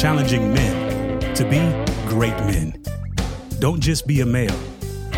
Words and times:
challenging 0.00 0.54
men 0.54 1.20
to 1.34 1.44
be 1.44 1.58
great 2.08 2.34
men. 2.46 2.72
Don't 3.58 3.80
just 3.80 4.06
be 4.06 4.22
a 4.22 4.24
male, 4.24 4.58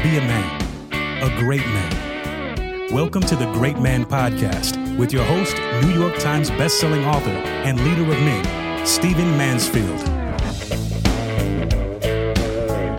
be 0.03 0.16
a 0.16 0.21
man, 0.21 1.23
a 1.23 1.29
great 1.39 1.64
man. 1.64 2.93
Welcome 2.93 3.23
to 3.23 3.37
the 3.37 3.45
Great 3.53 3.79
Man 3.79 4.05
Podcast 4.05 4.98
with 4.98 5.12
your 5.12 5.23
host, 5.23 5.57
New 5.87 5.95
York 5.95 6.18
Times 6.18 6.50
bestselling 6.50 7.07
author 7.07 7.30
and 7.30 7.79
leader 7.84 8.03
of 8.03 8.18
men, 8.25 8.84
Stephen 8.84 9.30
Mansfield. 9.39 10.00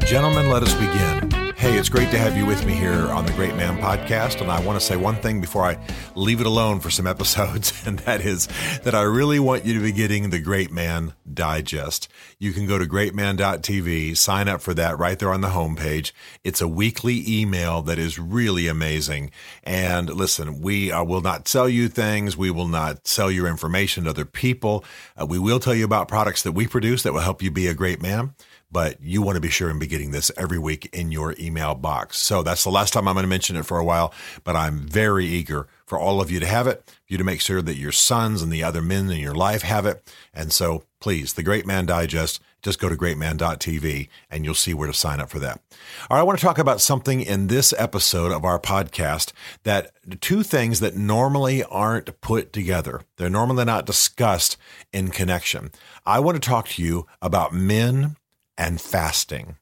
Gentlemen, 0.08 0.50
let 0.50 0.64
us 0.64 0.74
begin. 0.76 1.33
Hey, 1.64 1.78
it's 1.78 1.88
great 1.88 2.12
to 2.12 2.18
have 2.18 2.36
you 2.36 2.46
with 2.46 2.66
me 2.66 2.74
here 2.74 3.08
on 3.12 3.26
the 3.26 3.32
Great 3.32 3.56
Man 3.56 3.78
Podcast. 3.78 4.42
And 4.42 4.52
I 4.52 4.60
want 4.60 4.78
to 4.78 4.86
say 4.86 4.98
one 4.98 5.16
thing 5.16 5.40
before 5.40 5.64
I 5.64 5.80
leave 6.14 6.42
it 6.42 6.46
alone 6.46 6.82
for 6.82 6.90
some 6.90 7.08
episodes, 7.16 7.88
and 7.88 8.00
that 8.00 8.20
is 8.20 8.50
that 8.84 8.94
I 8.94 9.04
really 9.04 9.40
want 9.40 9.64
you 9.64 9.74
to 9.76 9.80
be 9.80 9.94
getting 9.94 10.30
the 10.30 10.42
Great 10.42 10.74
Man 10.74 11.14
Digest. 11.34 12.10
You 12.38 12.52
can 12.52 12.68
go 12.68 12.78
to 12.78 12.84
greatman.tv, 12.84 14.18
sign 14.18 14.50
up 14.50 14.60
for 14.60 14.74
that 14.74 15.00
right 15.00 15.18
there 15.18 15.32
on 15.32 15.40
the 15.40 15.48
homepage. 15.48 16.12
It's 16.44 16.60
a 16.60 16.68
weekly 16.68 17.24
email 17.26 17.82
that 17.84 17.98
is 17.98 18.20
really 18.20 18.68
amazing. 18.68 19.32
And 19.64 20.10
listen, 20.10 20.60
we 20.60 20.92
uh, 20.92 21.06
will 21.06 21.22
not 21.22 21.48
sell 21.48 21.70
you 21.70 21.88
things. 21.88 22.36
We 22.36 22.52
will 22.52 22.68
not 22.68 23.08
sell 23.08 23.32
your 23.32 23.48
information 23.48 24.04
to 24.04 24.10
other 24.10 24.26
people. 24.26 24.84
Uh, 25.16 25.28
we 25.28 25.40
will 25.40 25.62
tell 25.62 25.74
you 25.74 25.86
about 25.86 26.10
products 26.10 26.44
that 26.44 26.52
we 26.52 26.68
produce 26.68 27.04
that 27.04 27.14
will 27.14 27.22
help 27.22 27.42
you 27.42 27.52
be 27.52 27.68
a 27.68 27.74
great 27.74 28.02
man 28.02 28.34
but 28.74 29.00
you 29.02 29.22
want 29.22 29.36
to 29.36 29.42
be 29.42 29.50
sure 29.50 29.70
and 29.70 29.80
be 29.80 29.88
getting 29.88 30.12
this 30.12 30.32
every 30.36 30.60
week 30.60 30.90
in 30.92 31.12
your 31.12 31.36
email 31.40 31.76
box. 31.76 32.18
So 32.18 32.42
that's 32.42 32.64
the 32.64 32.72
last 32.72 32.92
time 32.92 33.08
I'm 33.08 33.14
going 33.14 33.24
to 33.24 33.30
mention 33.30 33.56
it 33.56 33.66
for 33.66 33.78
a 33.78 33.86
while, 33.86 34.14
but 34.44 34.56
I'm 34.56 34.80
very 34.80 35.26
eager 35.26 35.68
for 35.86 36.00
all 36.00 36.20
of 36.20 36.32
you 36.32 36.40
to 36.40 36.48
have 36.48 36.66
it, 36.66 36.84
for 36.86 37.14
you 37.14 37.18
to 37.20 37.24
make 37.24 37.40
sure 37.40 37.62
that 37.62 37.78
your 37.78 37.92
sons 37.92 38.42
and 38.42 38.52
the 38.52 38.64
other 38.64 38.82
men 38.82 39.12
in 39.12 39.20
your 39.20 39.36
life 39.36 39.62
have 39.62 39.86
it. 39.86 40.12
And 40.34 40.52
so 40.52 40.84
please, 41.00 41.34
the 41.34 41.44
Great 41.44 41.68
Man 41.68 41.86
Digest, 41.86 42.42
just 42.64 42.80
go 42.80 42.90
to 42.90 42.96
greatman.tv 42.96 44.08
and 44.32 44.46
you'll 44.46 44.56
see 44.56 44.74
where 44.74 44.88
to 44.88 44.94
sign 44.94 45.20
up 45.20 45.30
for 45.30 45.40
that. 45.40 45.62
All 46.10 46.16
right, 46.16 46.22
I 46.22 46.24
want 46.24 46.40
to 46.40 46.46
talk 46.46 46.58
about 46.58 46.82
something 46.82 47.22
in 47.22 47.48
this 47.48 47.74
episode 47.78 48.32
of 48.32 48.46
our 48.46 48.58
podcast 48.58 49.34
that 49.64 49.92
two 50.22 50.42
things 50.42 50.80
that 50.80 50.96
normally 50.96 51.64
aren't 51.66 52.22
put 52.22 52.54
together. 52.54 53.02
They're 53.18 53.30
normally 53.30 53.66
not 53.66 53.86
discussed 53.86 54.58
in 54.94 55.10
connection. 55.10 55.72
I 56.06 56.22
want 56.22 56.42
to 56.42 56.50
talk 56.50 56.70
to 56.70 56.82
you 56.82 57.06
about 57.22 57.54
men 57.54 58.16
and 58.58 58.80
fasting. 58.80 59.58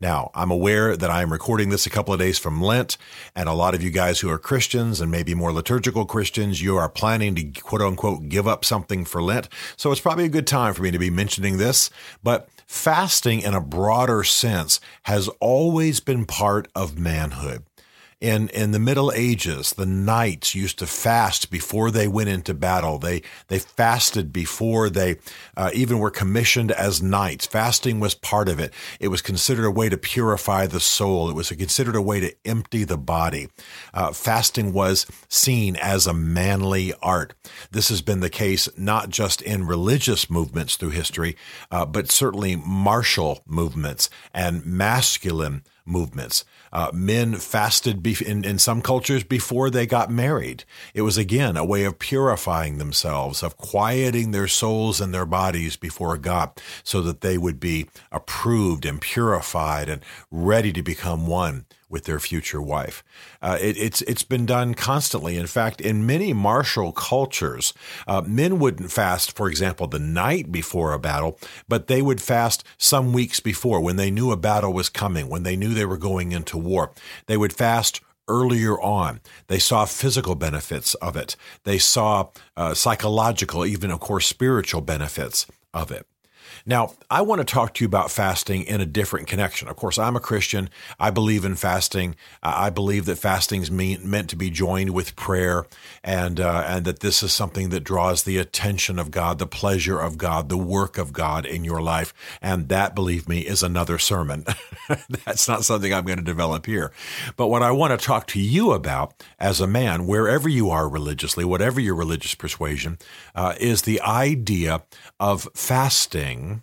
Now, 0.00 0.30
I'm 0.34 0.50
aware 0.50 0.96
that 0.96 1.10
I 1.10 1.22
am 1.22 1.32
recording 1.32 1.70
this 1.70 1.86
a 1.86 1.90
couple 1.90 2.12
of 2.12 2.20
days 2.20 2.38
from 2.38 2.60
Lent, 2.60 2.98
and 3.34 3.48
a 3.48 3.54
lot 3.54 3.74
of 3.74 3.82
you 3.82 3.90
guys 3.90 4.20
who 4.20 4.28
are 4.28 4.38
Christians 4.38 5.00
and 5.00 5.10
maybe 5.10 5.34
more 5.34 5.52
liturgical 5.52 6.04
Christians, 6.04 6.60
you 6.60 6.76
are 6.76 6.88
planning 6.88 7.34
to 7.36 7.44
quote 7.60 7.80
unquote 7.80 8.28
give 8.28 8.46
up 8.46 8.64
something 8.64 9.04
for 9.04 9.22
Lent. 9.22 9.48
So 9.76 9.92
it's 9.92 10.00
probably 10.00 10.24
a 10.24 10.28
good 10.28 10.46
time 10.46 10.74
for 10.74 10.82
me 10.82 10.90
to 10.90 10.98
be 10.98 11.10
mentioning 11.10 11.56
this. 11.56 11.90
But 12.22 12.48
fasting 12.66 13.40
in 13.40 13.54
a 13.54 13.60
broader 13.60 14.24
sense 14.24 14.80
has 15.04 15.28
always 15.40 16.00
been 16.00 16.26
part 16.26 16.68
of 16.74 16.98
manhood 16.98 17.64
in 18.20 18.48
in 18.48 18.70
the 18.70 18.78
Middle 18.78 19.12
Ages, 19.12 19.70
the 19.72 19.86
knights 19.86 20.54
used 20.54 20.78
to 20.78 20.86
fast 20.86 21.50
before 21.50 21.90
they 21.90 22.08
went 22.08 22.28
into 22.28 22.54
battle. 22.54 22.98
They 22.98 23.22
they 23.48 23.58
fasted 23.58 24.32
before 24.32 24.90
they 24.90 25.16
uh, 25.56 25.70
even 25.74 25.98
were 25.98 26.10
commissioned 26.10 26.72
as 26.72 27.02
knights. 27.02 27.46
Fasting 27.46 28.00
was 28.00 28.14
part 28.14 28.48
of 28.48 28.58
it. 28.58 28.72
It 29.00 29.08
was 29.08 29.22
considered 29.22 29.66
a 29.66 29.70
way 29.70 29.88
to 29.88 29.96
purify 29.96 30.66
the 30.66 30.80
soul. 30.80 31.28
It 31.28 31.34
was 31.34 31.50
considered 31.50 31.96
a 31.96 32.02
way 32.02 32.20
to 32.20 32.34
empty 32.44 32.84
the 32.84 32.98
body. 32.98 33.48
Uh, 33.92 34.12
fasting 34.12 34.72
was 34.72 35.06
seen 35.28 35.76
as 35.76 36.06
a 36.06 36.14
manly 36.14 36.92
art. 37.02 37.34
This 37.70 37.88
has 37.88 38.02
been 38.02 38.20
the 38.20 38.30
case 38.30 38.68
not 38.76 39.10
just 39.10 39.42
in 39.42 39.66
religious 39.66 40.30
movements 40.30 40.76
through 40.76 40.90
history, 40.90 41.36
uh, 41.70 41.86
but 41.86 42.10
certainly 42.10 42.56
martial 42.56 43.42
movements 43.46 44.08
and 44.32 44.64
masculine 44.64 45.62
movements. 45.84 46.44
Uh, 46.74 46.90
men 46.92 47.36
fasted 47.36 48.02
be- 48.02 48.16
in, 48.26 48.44
in 48.44 48.58
some 48.58 48.82
cultures 48.82 49.22
before 49.22 49.70
they 49.70 49.86
got 49.86 50.10
married. 50.10 50.64
It 50.92 51.02
was 51.02 51.16
again 51.16 51.56
a 51.56 51.64
way 51.64 51.84
of 51.84 52.00
purifying 52.00 52.78
themselves, 52.78 53.44
of 53.44 53.56
quieting 53.56 54.32
their 54.32 54.48
souls 54.48 55.00
and 55.00 55.14
their 55.14 55.24
bodies 55.24 55.76
before 55.76 56.18
God 56.18 56.50
so 56.82 57.00
that 57.02 57.20
they 57.20 57.38
would 57.38 57.60
be 57.60 57.88
approved 58.10 58.84
and 58.84 59.00
purified 59.00 59.88
and 59.88 60.02
ready 60.32 60.72
to 60.72 60.82
become 60.82 61.28
one 61.28 61.64
with 61.94 62.04
their 62.04 62.18
future 62.18 62.60
wife. 62.60 63.04
Uh, 63.40 63.56
it, 63.60 63.78
it's 63.78 64.02
it's 64.02 64.24
been 64.24 64.44
done 64.44 64.74
constantly. 64.74 65.36
In 65.36 65.46
fact, 65.46 65.80
in 65.80 66.04
many 66.04 66.32
martial 66.32 66.90
cultures, 66.90 67.72
uh, 68.08 68.20
men 68.26 68.58
wouldn't 68.58 68.90
fast, 68.90 69.36
for 69.36 69.48
example, 69.48 69.86
the 69.86 70.00
night 70.00 70.50
before 70.50 70.92
a 70.92 70.98
battle, 70.98 71.38
but 71.68 71.86
they 71.86 72.02
would 72.02 72.20
fast 72.20 72.64
some 72.76 73.12
weeks 73.12 73.38
before 73.38 73.80
when 73.80 73.94
they 73.94 74.10
knew 74.10 74.32
a 74.32 74.36
battle 74.36 74.72
was 74.72 74.88
coming, 74.88 75.28
when 75.28 75.44
they 75.44 75.54
knew 75.54 75.72
they 75.72 75.86
were 75.86 75.96
going 75.96 76.32
into 76.32 76.58
war. 76.58 76.90
They 77.26 77.36
would 77.36 77.52
fast 77.52 78.00
earlier 78.26 78.80
on. 78.80 79.20
They 79.46 79.60
saw 79.60 79.84
physical 79.84 80.34
benefits 80.34 80.94
of 80.94 81.16
it. 81.16 81.36
They 81.62 81.78
saw 81.78 82.30
uh, 82.56 82.74
psychological, 82.74 83.64
even 83.64 83.92
of 83.92 84.00
course, 84.00 84.26
spiritual 84.26 84.80
benefits 84.80 85.46
of 85.72 85.92
it. 85.92 86.06
Now, 86.66 86.94
I 87.10 87.20
want 87.20 87.40
to 87.40 87.44
talk 87.44 87.74
to 87.74 87.84
you 87.84 87.86
about 87.86 88.10
fasting 88.10 88.62
in 88.62 88.80
a 88.80 88.86
different 88.86 89.26
connection. 89.26 89.68
Of 89.68 89.76
course, 89.76 89.98
I'm 89.98 90.16
a 90.16 90.20
Christian. 90.20 90.70
I 90.98 91.10
believe 91.10 91.44
in 91.44 91.56
fasting. 91.56 92.16
I 92.42 92.70
believe 92.70 93.04
that 93.04 93.16
fasting 93.16 93.60
is 93.60 93.70
meant 93.70 94.30
to 94.30 94.36
be 94.36 94.48
joined 94.48 94.94
with 94.94 95.14
prayer, 95.14 95.66
and 96.02 96.40
uh, 96.40 96.64
and 96.66 96.86
that 96.86 97.00
this 97.00 97.22
is 97.22 97.34
something 97.34 97.68
that 97.68 97.84
draws 97.84 98.22
the 98.22 98.38
attention 98.38 98.98
of 98.98 99.10
God, 99.10 99.38
the 99.38 99.46
pleasure 99.46 100.00
of 100.00 100.16
God, 100.16 100.48
the 100.48 100.56
work 100.56 100.96
of 100.96 101.12
God 101.12 101.44
in 101.44 101.64
your 101.64 101.82
life. 101.82 102.14
And 102.40 102.70
that, 102.70 102.94
believe 102.94 103.28
me, 103.28 103.40
is 103.40 103.62
another 103.62 103.98
sermon. 103.98 104.46
That's 105.26 105.46
not 105.46 105.66
something 105.66 105.92
I'm 105.92 106.06
going 106.06 106.18
to 106.18 106.24
develop 106.24 106.64
here. 106.64 106.92
But 107.36 107.48
what 107.48 107.62
I 107.62 107.72
want 107.72 107.98
to 107.98 108.06
talk 108.06 108.26
to 108.28 108.40
you 108.40 108.72
about 108.72 109.22
as 109.38 109.60
a 109.60 109.66
man, 109.66 110.06
wherever 110.06 110.48
you 110.48 110.70
are 110.70 110.88
religiously, 110.88 111.44
whatever 111.44 111.78
your 111.78 111.94
religious 111.94 112.34
persuasion, 112.34 112.98
uh, 113.34 113.54
is 113.60 113.82
the 113.82 114.00
idea 114.00 114.82
of 115.20 115.46
fasting 115.54 116.53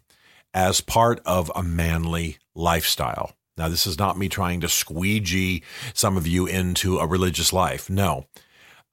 as 0.54 0.82
part 0.82 1.22
of 1.26 1.52
a 1.56 1.64
manly 1.64 2.38
lifestyle. 2.56 3.34
Now, 3.58 3.70
this 3.70 3.86
is 3.86 4.00
not 4.00 4.18
me 4.18 4.30
trying 4.30 4.62
to 4.62 4.70
squeegee 4.70 5.64
some 5.94 6.18
of 6.18 6.28
you 6.28 6.48
into 6.48 6.98
a 6.98 7.08
religious 7.08 7.54
life. 7.54 7.90
No. 7.90 8.26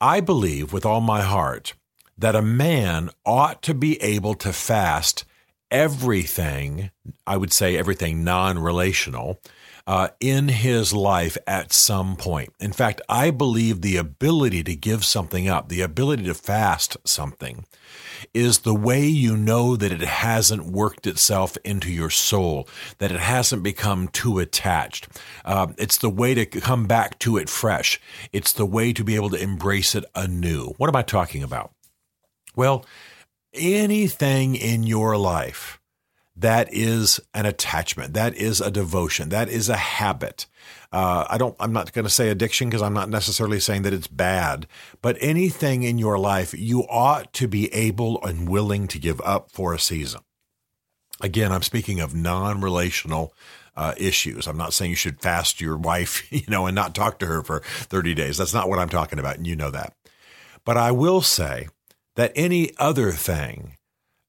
I 0.01 0.21
believe 0.21 0.73
with 0.73 0.85
all 0.85 1.01
my 1.01 1.23
heart 1.23 1.75
that 2.17 2.37
a 2.37 2.43
man 2.43 3.11
ought 3.25 3.63
to 3.63 3.75
be 3.75 4.01
able 4.03 4.35
to 4.35 4.53
fast 4.53 5.25
everything, 5.71 6.91
I 7.27 7.37
would 7.37 7.53
say 7.53 7.77
everything 7.77 8.25
non 8.25 8.59
relational, 8.59 9.41
uh, 9.87 10.09
in 10.21 10.49
his 10.49 10.93
life 10.93 11.39
at 11.47 11.73
some 11.73 12.15
point. 12.17 12.53
In 12.61 12.73
fact, 12.73 13.01
I 13.09 13.31
believe 13.31 13.81
the 13.81 13.97
ability 13.97 14.63
to 14.65 14.77
give 14.77 15.05
something 15.05 15.49
up, 15.49 15.69
the 15.69 15.81
ability 15.81 16.25
to 16.25 16.35
fast 16.35 16.99
something, 17.05 17.65
is 18.35 18.61
the 18.61 18.75
way 18.75 19.07
you 19.07 19.37
know 19.37 19.77
that 19.77 19.93
it 19.93 20.01
hasn't 20.01 20.67
worked 20.67 21.07
itself 21.07 21.57
into 21.65 21.91
your 21.91 22.11
soul, 22.11 22.69
that 22.99 23.13
it 23.13 23.21
hasn't 23.21 23.63
become 23.63 24.09
too 24.09 24.39
attached. 24.39 25.09
Uh, 25.45 25.69
it's 25.79 25.99
the 25.99 26.11
way 26.11 26.35
to 26.35 26.47
come 26.47 26.87
back 26.87 27.19
to 27.21 27.37
it 27.37 27.49
fresh. 27.49 28.01
It's 28.33 28.53
the 28.53 28.67
way 28.67 28.93
to 28.93 29.05
be 29.05 29.15
able 29.15 29.31
to 29.31 29.43
embrace 29.43 29.95
it 29.95 30.05
anew. 30.15 30.75
What 30.77 30.89
am 30.89 30.97
I 30.97 31.03
talking 31.03 31.43
about? 31.43 31.73
Well, 32.57 32.85
anything 33.55 34.55
in 34.57 34.83
your 34.83 35.17
life 35.17 35.78
that 36.39 36.73
is 36.73 37.19
an 37.35 37.47
attachment. 37.47 38.15
That 38.15 38.35
is 38.37 38.61
a 38.61 38.71
devotion. 38.71 39.31
That 39.31 39.49
is 39.49 39.69
a 39.69 39.77
habit. 39.77 40.47
Uh, 40.93 41.27
I 41.29 41.37
don't. 41.37 41.57
I'm 41.59 41.73
not 41.73 41.93
going 41.93 42.05
to 42.05 42.11
say 42.11 42.29
addiction 42.29 42.69
because 42.69 42.83
I'm 42.83 42.95
not 42.95 43.11
necessarily 43.11 43.59
saying 43.59 43.83
that 43.83 43.93
it's 43.93 44.07
bad. 44.07 44.67
But 45.03 45.17
anything 45.21 45.83
in 45.83 45.99
your 45.99 46.19
life, 46.19 46.55
you 46.55 46.83
ought 46.89 47.33
to 47.35 47.49
be 47.49 47.73
able 47.75 48.25
and 48.25 48.49
willing 48.49 48.87
to 48.89 48.99
give 48.99 49.21
up 49.23 49.51
for 49.51 49.75
a 49.75 49.81
season. 49.81 50.21
Again, 51.21 51.51
I'm 51.51 51.63
speaking 51.63 51.99
of 51.99 52.15
non-relational 52.15 53.35
uh, 53.77 53.95
issues. 53.97 54.47
I'm 54.47 54.57
not 54.57 54.73
saying 54.73 54.91
you 54.91 54.97
should 54.97 55.21
fast 55.21 55.61
your 55.61 55.77
wife, 55.77 56.27
you 56.33 56.45
know, 56.49 56.67
and 56.67 56.75
not 56.75 56.95
talk 56.95 57.19
to 57.19 57.27
her 57.27 57.43
for 57.43 57.61
30 57.65 58.15
days. 58.15 58.39
That's 58.39 58.55
not 58.55 58.69
what 58.69 58.79
I'm 58.79 58.89
talking 58.89 59.19
about, 59.19 59.37
and 59.37 59.47
you 59.47 59.57
know 59.57 59.73
that. 59.73 59.95
But 60.65 60.77
I 60.77 60.93
will 60.93 61.21
say 61.21 61.69
that 62.15 62.33
any 62.37 62.71
other 62.79 63.11
thing 63.11 63.78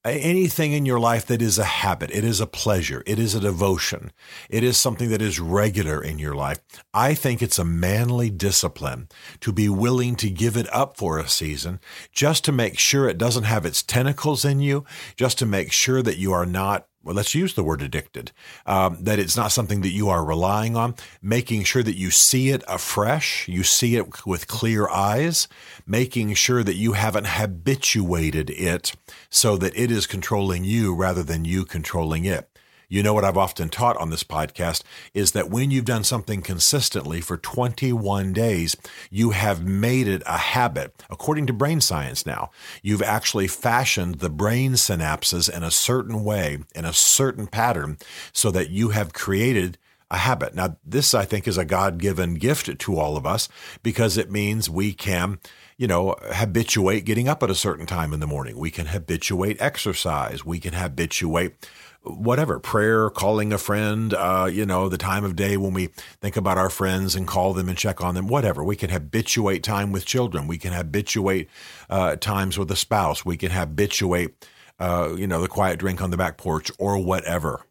anything 0.05 0.71
in 0.71 0.85
your 0.85 0.99
life 0.99 1.25
that 1.25 1.41
is 1.41 1.59
a 1.59 1.63
habit, 1.63 2.09
it 2.11 2.23
is 2.23 2.39
a 2.39 2.47
pleasure, 2.47 3.03
it 3.05 3.19
is 3.19 3.35
a 3.35 3.39
devotion, 3.39 4.11
it 4.49 4.63
is 4.63 4.77
something 4.77 5.09
that 5.09 5.21
is 5.21 5.39
regular 5.39 6.01
in 6.01 6.19
your 6.19 6.35
life. 6.35 6.59
I 6.93 7.13
think 7.13 7.41
it's 7.41 7.59
a 7.59 7.65
manly 7.65 8.29
discipline 8.29 9.09
to 9.41 9.51
be 9.51 9.67
willing 9.67 10.15
to 10.17 10.29
give 10.29 10.55
it 10.55 10.73
up 10.73 10.97
for 10.97 11.19
a 11.19 11.27
season 11.27 11.79
just 12.11 12.45
to 12.45 12.51
make 12.51 12.79
sure 12.79 13.09
it 13.09 13.17
doesn't 13.17 13.43
have 13.43 13.65
its 13.65 13.83
tentacles 13.83 14.45
in 14.45 14.61
you, 14.61 14.85
just 15.17 15.37
to 15.39 15.45
make 15.45 15.71
sure 15.71 16.01
that 16.01 16.17
you 16.17 16.31
are 16.31 16.45
not 16.45 16.87
well, 17.09 17.15
let's 17.15 17.33
use 17.33 17.55
the 17.55 17.63
word 17.63 17.81
addicted, 17.81 18.31
um, 18.67 18.99
that 19.01 19.17
it's 19.17 19.35
not 19.35 19.51
something 19.51 19.81
that 19.81 19.89
you 19.89 20.09
are 20.09 20.23
relying 20.23 20.75
on, 20.75 20.93
making 21.23 21.63
sure 21.63 21.81
that 21.81 21.97
you 21.97 22.11
see 22.11 22.49
it 22.49 22.63
afresh, 22.67 23.47
you 23.47 23.63
see 23.63 23.95
it 23.95 24.27
with 24.27 24.45
clear 24.45 24.87
eyes, 24.89 25.47
making 25.87 26.35
sure 26.35 26.63
that 26.63 26.75
you 26.75 26.93
haven't 26.93 27.25
habituated 27.25 28.51
it 28.51 28.93
so 29.27 29.57
that 29.57 29.75
it 29.75 29.89
is 29.89 30.05
controlling 30.05 30.63
you 30.63 30.93
rather 30.93 31.23
than 31.23 31.45
you 31.45 31.65
controlling 31.65 32.25
it. 32.25 32.47
You 32.91 33.03
know 33.03 33.13
what 33.13 33.23
I've 33.23 33.37
often 33.37 33.69
taught 33.69 33.97
on 33.97 34.09
this 34.09 34.23
podcast 34.23 34.81
is 35.13 35.33
that 35.33 35.51
when 35.51 35.69
you've 35.69 35.85
done 35.85 36.03
something 36.03 36.41
consistently 36.41 37.21
for 37.21 37.37
21 37.37 38.33
days, 38.33 38.75
you 39.11 39.29
have 39.29 39.63
made 39.63 40.07
it 40.07 40.23
a 40.25 40.39
habit. 40.39 41.03
According 41.07 41.45
to 41.47 41.53
brain 41.53 41.81
science 41.81 42.25
now, 42.25 42.49
you've 42.81 43.03
actually 43.03 43.47
fashioned 43.47 44.15
the 44.15 44.29
brain 44.31 44.71
synapses 44.73 45.55
in 45.55 45.61
a 45.61 45.69
certain 45.69 46.23
way, 46.23 46.63
in 46.73 46.83
a 46.83 46.91
certain 46.91 47.45
pattern, 47.45 47.99
so 48.33 48.49
that 48.49 48.71
you 48.71 48.89
have 48.89 49.13
created 49.13 49.77
a 50.09 50.17
habit. 50.17 50.55
Now, 50.55 50.77
this 50.83 51.13
I 51.13 51.25
think 51.25 51.47
is 51.47 51.59
a 51.59 51.65
God 51.65 51.99
given 51.99 52.33
gift 52.33 52.79
to 52.79 52.97
all 52.97 53.17
of 53.17 53.25
us 53.27 53.47
because 53.83 54.17
it 54.17 54.31
means 54.31 54.67
we 54.67 54.93
can, 54.93 55.37
you 55.77 55.85
know, 55.85 56.15
habituate 56.33 57.05
getting 57.05 57.27
up 57.27 57.43
at 57.43 57.51
a 57.51 57.55
certain 57.55 57.85
time 57.85 58.13
in 58.13 58.19
the 58.19 58.25
morning. 58.25 58.57
We 58.57 58.71
can 58.71 58.87
habituate 58.87 59.61
exercise. 59.61 60.43
We 60.43 60.59
can 60.59 60.73
habituate 60.73 61.69
whatever 62.03 62.59
prayer, 62.59 63.09
calling 63.09 63.51
a 63.51 63.57
friend, 63.57 64.13
uh, 64.13 64.49
you 64.51 64.65
know, 64.65 64.89
the 64.89 64.97
time 64.97 65.23
of 65.23 65.35
day 65.35 65.57
when 65.57 65.73
we 65.73 65.87
think 66.21 66.37
about 66.37 66.57
our 66.57 66.69
friends 66.69 67.15
and 67.15 67.27
call 67.27 67.53
them 67.53 67.69
and 67.69 67.77
check 67.77 68.01
on 68.01 68.15
them, 68.15 68.27
whatever. 68.27 68.63
We 68.63 68.75
can 68.75 68.89
habituate 68.89 69.63
time 69.63 69.91
with 69.91 70.05
children. 70.05 70.47
We 70.47 70.57
can 70.57 70.73
habituate 70.73 71.49
uh, 71.89 72.15
times 72.15 72.57
with 72.57 72.71
a 72.71 72.75
spouse. 72.75 73.25
We 73.25 73.37
can 73.37 73.51
habituate, 73.51 74.47
uh, 74.79 75.13
you 75.17 75.27
know, 75.27 75.41
the 75.41 75.47
quiet 75.47 75.79
drink 75.79 76.01
on 76.01 76.11
the 76.11 76.17
back 76.17 76.37
porch 76.37 76.71
or 76.79 76.97
whatever. 76.97 77.65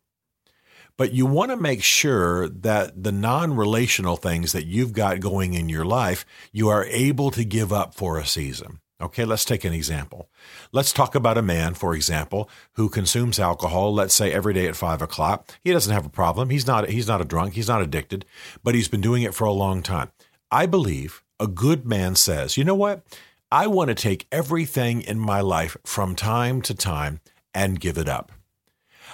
But 0.97 1.13
you 1.13 1.27
want 1.27 1.53
to 1.53 1.57
make 1.57 1.83
sure 1.83 2.49
that 2.49 3.05
the 3.05 3.13
non 3.13 3.55
relational 3.55 4.17
things 4.17 4.53
that 4.53 4.67
you've 4.67 4.93
got 4.93 5.21
going 5.21 5.55
in 5.55 5.69
your 5.69 5.85
life, 5.85 6.27
you 6.53 6.69
are 6.69 6.85
able 6.87 7.31
to 7.31 7.45
give 7.45 7.73
up 7.73 7.95
for 7.95 8.19
a 8.19 8.27
season. 8.27 8.81
Okay, 9.01 9.25
let's 9.25 9.45
take 9.45 9.65
an 9.65 9.73
example. 9.73 10.29
Let's 10.73 10.93
talk 10.93 11.15
about 11.15 11.39
a 11.39 11.43
man, 11.43 11.75
for 11.75 11.95
example, 11.95 12.51
who 12.73 12.89
consumes 12.89 13.39
alcohol, 13.39 13.95
let's 13.95 14.15
say 14.15 14.33
every 14.33 14.53
day 14.53 14.67
at 14.67 14.75
five 14.75 15.01
o'clock. 15.01 15.49
He 15.63 15.71
doesn't 15.71 15.93
have 15.93 16.05
a 16.05 16.11
problem. 16.11 16.51
He's 16.51 16.67
not, 16.67 16.89
he's 16.89 17.07
not 17.07 17.21
a 17.21 17.25
drunk. 17.25 17.55
He's 17.55 17.69
not 17.69 17.81
addicted, 17.81 18.25
but 18.65 18.75
he's 18.75 18.89
been 18.89 19.01
doing 19.01 19.23
it 19.23 19.35
for 19.35 19.45
a 19.45 19.53
long 19.53 19.85
time. 19.85 20.11
I 20.51 20.67
believe 20.67 21.23
a 21.39 21.47
good 21.47 21.87
man 21.87 22.17
says, 22.17 22.57
you 22.57 22.65
know 22.65 22.75
what? 22.75 23.05
I 23.53 23.69
want 23.69 23.89
to 23.89 23.95
take 23.95 24.27
everything 24.33 25.01
in 25.03 25.19
my 25.19 25.41
life 25.43 25.77
from 25.85 26.17
time 26.17 26.61
to 26.63 26.75
time 26.75 27.21
and 27.55 27.81
give 27.81 27.99
it 27.99 28.09
up. 28.09 28.33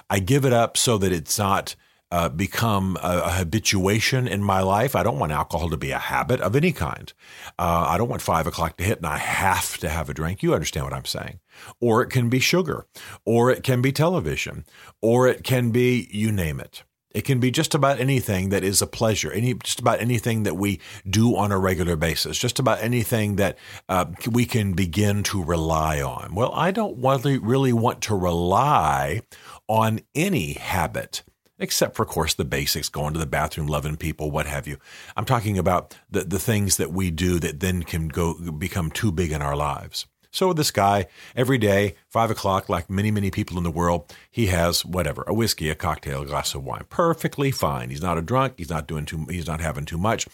I 0.09 0.17
give 0.19 0.45
it 0.45 0.53
up 0.53 0.77
so 0.77 0.97
that 0.97 1.11
it's 1.11 1.37
not 1.37 1.75
uh, 2.15 2.29
become 2.29 2.97
a, 3.03 3.17
a, 3.25 3.31
habituation 3.31 4.25
in 4.25 4.41
my 4.41 4.61
life. 4.61 4.95
I 4.95 5.03
don't 5.03 5.19
want 5.19 5.33
alcohol 5.33 5.69
to 5.69 5.75
be 5.75 5.91
a 5.91 5.99
habit 5.99 6.39
of 6.39 6.55
any 6.55 6.71
kind. 6.71 7.11
Uh, 7.59 7.87
I 7.89 7.97
don't 7.97 8.07
want 8.07 8.21
five 8.21 8.47
o'clock 8.47 8.77
to 8.77 8.85
hit 8.85 8.99
and 8.99 9.05
I 9.05 9.17
have 9.17 9.77
to 9.79 9.89
have 9.89 10.09
a 10.09 10.13
drink. 10.13 10.41
You 10.41 10.53
understand 10.53 10.85
what 10.85 10.93
I'm 10.93 11.03
saying? 11.03 11.41
Or 11.81 12.01
it 12.01 12.09
can 12.09 12.29
be 12.29 12.39
sugar, 12.39 12.85
or 13.25 13.51
it 13.51 13.63
can 13.63 13.81
be 13.81 13.91
television, 13.91 14.63
or 15.01 15.27
it 15.27 15.43
can 15.43 15.71
be 15.71 16.07
you 16.09 16.31
name 16.31 16.61
it. 16.61 16.83
It 17.13 17.25
can 17.25 17.41
be 17.41 17.51
just 17.51 17.75
about 17.75 17.99
anything 17.99 18.47
that 18.47 18.63
is 18.63 18.81
a 18.81 18.87
pleasure, 18.87 19.31
any 19.33 19.53
just 19.55 19.81
about 19.81 19.99
anything 19.99 20.43
that 20.43 20.55
we 20.55 20.79
do 21.09 21.35
on 21.35 21.51
a 21.51 21.59
regular 21.59 21.97
basis, 21.97 22.37
just 22.37 22.59
about 22.59 22.81
anything 22.81 23.35
that 23.35 23.57
uh, 23.89 24.05
we 24.31 24.45
can 24.45 24.71
begin 24.71 25.21
to 25.23 25.43
rely 25.43 26.01
on. 26.01 26.33
Well, 26.33 26.53
I 26.53 26.71
don't 26.71 26.97
really, 26.97 27.39
really 27.39 27.73
want 27.73 28.01
to 28.03 28.15
rely 28.15 29.21
on 29.67 29.99
any 30.15 30.53
habit 30.53 31.23
except 31.59 31.95
for, 31.95 32.03
of 32.03 32.09
course, 32.09 32.33
the 32.33 32.45
basics, 32.45 32.89
going 32.89 33.13
to 33.13 33.19
the 33.19 33.25
bathroom, 33.25 33.67
loving 33.67 33.97
people, 33.97 34.31
what 34.31 34.45
have 34.45 34.67
you. 34.67 34.77
I'm 35.15 35.25
talking 35.25 35.57
about 35.57 35.97
the, 36.09 36.21
the 36.21 36.39
things 36.39 36.77
that 36.77 36.91
we 36.91 37.11
do 37.11 37.39
that 37.39 37.59
then 37.59 37.83
can 37.83 38.07
go 38.07 38.33
become 38.51 38.91
too 38.91 39.11
big 39.11 39.31
in 39.31 39.41
our 39.41 39.55
lives. 39.55 40.05
So 40.31 40.51
this 40.51 40.71
guy, 40.71 41.07
every 41.33 41.57
day, 41.57 41.95
five 42.09 42.29
o'clock, 42.29 42.67
like 42.67 42.89
many, 42.89 43.09
many 43.09 43.31
people 43.31 43.57
in 43.57 43.63
the 43.63 43.71
world, 43.71 44.13
he 44.29 44.47
has 44.47 44.83
whatever, 44.83 45.23
a 45.27 45.33
whiskey, 45.33 45.69
a 45.69 45.75
cocktail, 45.75 46.23
a 46.23 46.25
glass 46.25 46.53
of 46.53 46.65
wine. 46.65 46.83
Perfectly 46.89 47.51
fine. 47.51 47.89
He's 47.89 48.01
not 48.01 48.17
a 48.17 48.21
drunk. 48.21 48.55
He's 48.57 48.69
not 48.69 48.85
doing 48.85 49.05
too, 49.05 49.25
he's 49.29 49.47
not 49.47 49.61
having 49.61 49.85
too 49.85 49.97
much. 49.97 50.27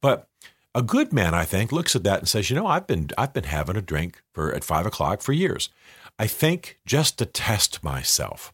But 0.00 0.28
a 0.74 0.82
good 0.82 1.12
man, 1.12 1.34
I 1.34 1.44
think, 1.44 1.70
looks 1.70 1.94
at 1.94 2.02
that 2.02 2.18
and 2.18 2.28
says, 2.28 2.50
you 2.50 2.56
know, 2.56 2.66
I've 2.66 2.88
been, 2.88 3.10
I've 3.16 3.32
been 3.32 3.44
having 3.44 3.76
a 3.76 3.80
drink 3.80 4.20
for 4.32 4.52
at 4.52 4.64
five 4.64 4.86
o'clock 4.86 5.22
for 5.22 5.32
years. 5.32 5.68
I 6.18 6.26
think 6.26 6.80
just 6.86 7.18
to 7.18 7.26
test 7.26 7.84
myself, 7.84 8.52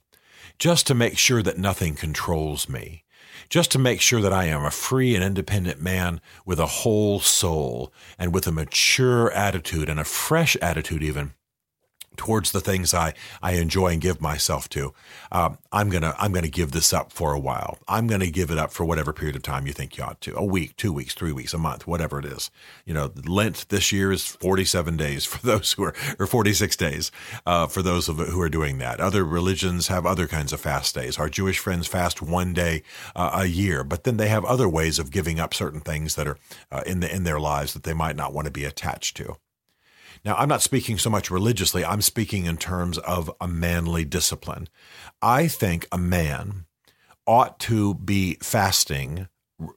just 0.60 0.86
to 0.86 0.94
make 0.94 1.16
sure 1.16 1.42
that 1.42 1.56
nothing 1.56 1.94
controls 1.94 2.68
me, 2.68 3.02
just 3.48 3.70
to 3.72 3.78
make 3.78 3.98
sure 4.00 4.20
that 4.20 4.32
I 4.32 4.44
am 4.44 4.62
a 4.62 4.70
free 4.70 5.14
and 5.14 5.24
independent 5.24 5.80
man 5.80 6.20
with 6.44 6.60
a 6.60 6.66
whole 6.66 7.18
soul 7.18 7.92
and 8.18 8.34
with 8.34 8.46
a 8.46 8.52
mature 8.52 9.32
attitude 9.32 9.88
and 9.88 9.98
a 9.98 10.04
fresh 10.04 10.56
attitude, 10.60 11.02
even 11.02 11.32
towards 12.20 12.52
the 12.52 12.60
things 12.60 12.92
I, 12.92 13.14
I 13.42 13.52
enjoy 13.52 13.92
and 13.92 14.00
give 14.00 14.20
myself 14.20 14.68
to, 14.70 14.92
um, 15.32 15.56
I'm 15.72 15.88
gonna 15.88 16.14
I'm 16.18 16.32
gonna 16.32 16.48
give 16.48 16.72
this 16.72 16.92
up 16.92 17.12
for 17.12 17.32
a 17.32 17.38
while. 17.38 17.78
I'm 17.88 18.06
gonna 18.06 18.30
give 18.30 18.50
it 18.50 18.58
up 18.58 18.72
for 18.72 18.84
whatever 18.84 19.14
period 19.14 19.36
of 19.36 19.42
time 19.42 19.66
you 19.66 19.72
think 19.72 19.96
you 19.96 20.04
ought 20.04 20.20
to. 20.20 20.36
A 20.36 20.44
week, 20.44 20.76
two 20.76 20.92
weeks, 20.92 21.14
three 21.14 21.32
weeks, 21.32 21.54
a 21.54 21.58
month, 21.58 21.86
whatever 21.86 22.18
it 22.18 22.26
is. 22.26 22.50
You 22.84 22.92
know, 22.92 23.10
Lent 23.24 23.70
this 23.70 23.90
year 23.90 24.12
is 24.12 24.26
47 24.26 24.98
days 24.98 25.24
for 25.24 25.38
those 25.46 25.72
who 25.72 25.84
are, 25.84 25.94
or 26.18 26.26
46 26.26 26.76
days 26.76 27.10
uh, 27.46 27.66
for 27.68 27.80
those 27.80 28.06
of 28.10 28.18
who 28.18 28.40
are 28.42 28.50
doing 28.50 28.76
that. 28.78 29.00
Other 29.00 29.24
religions 29.24 29.88
have 29.88 30.04
other 30.04 30.26
kinds 30.26 30.52
of 30.52 30.60
fast 30.60 30.94
days. 30.94 31.18
Our 31.18 31.30
Jewish 31.30 31.58
friends 31.58 31.86
fast 31.86 32.20
one 32.20 32.52
day 32.52 32.82
uh, 33.16 33.30
a 33.32 33.46
year, 33.46 33.82
but 33.82 34.04
then 34.04 34.18
they 34.18 34.28
have 34.28 34.44
other 34.44 34.68
ways 34.68 34.98
of 34.98 35.10
giving 35.10 35.40
up 35.40 35.54
certain 35.54 35.80
things 35.80 36.16
that 36.16 36.28
are 36.28 36.36
uh, 36.70 36.82
in 36.84 37.00
the 37.00 37.10
in 37.10 37.24
their 37.24 37.40
lives 37.40 37.72
that 37.72 37.84
they 37.84 37.94
might 37.94 38.16
not 38.16 38.34
want 38.34 38.44
to 38.44 38.52
be 38.52 38.66
attached 38.66 39.16
to. 39.16 39.36
Now, 40.24 40.36
I'm 40.36 40.48
not 40.48 40.62
speaking 40.62 40.98
so 40.98 41.08
much 41.08 41.30
religiously, 41.30 41.84
I'm 41.84 42.02
speaking 42.02 42.44
in 42.44 42.56
terms 42.58 42.98
of 42.98 43.30
a 43.40 43.48
manly 43.48 44.04
discipline. 44.04 44.68
I 45.22 45.48
think 45.48 45.86
a 45.90 45.98
man 45.98 46.66
ought 47.26 47.58
to 47.60 47.94
be 47.94 48.36
fasting 48.42 49.28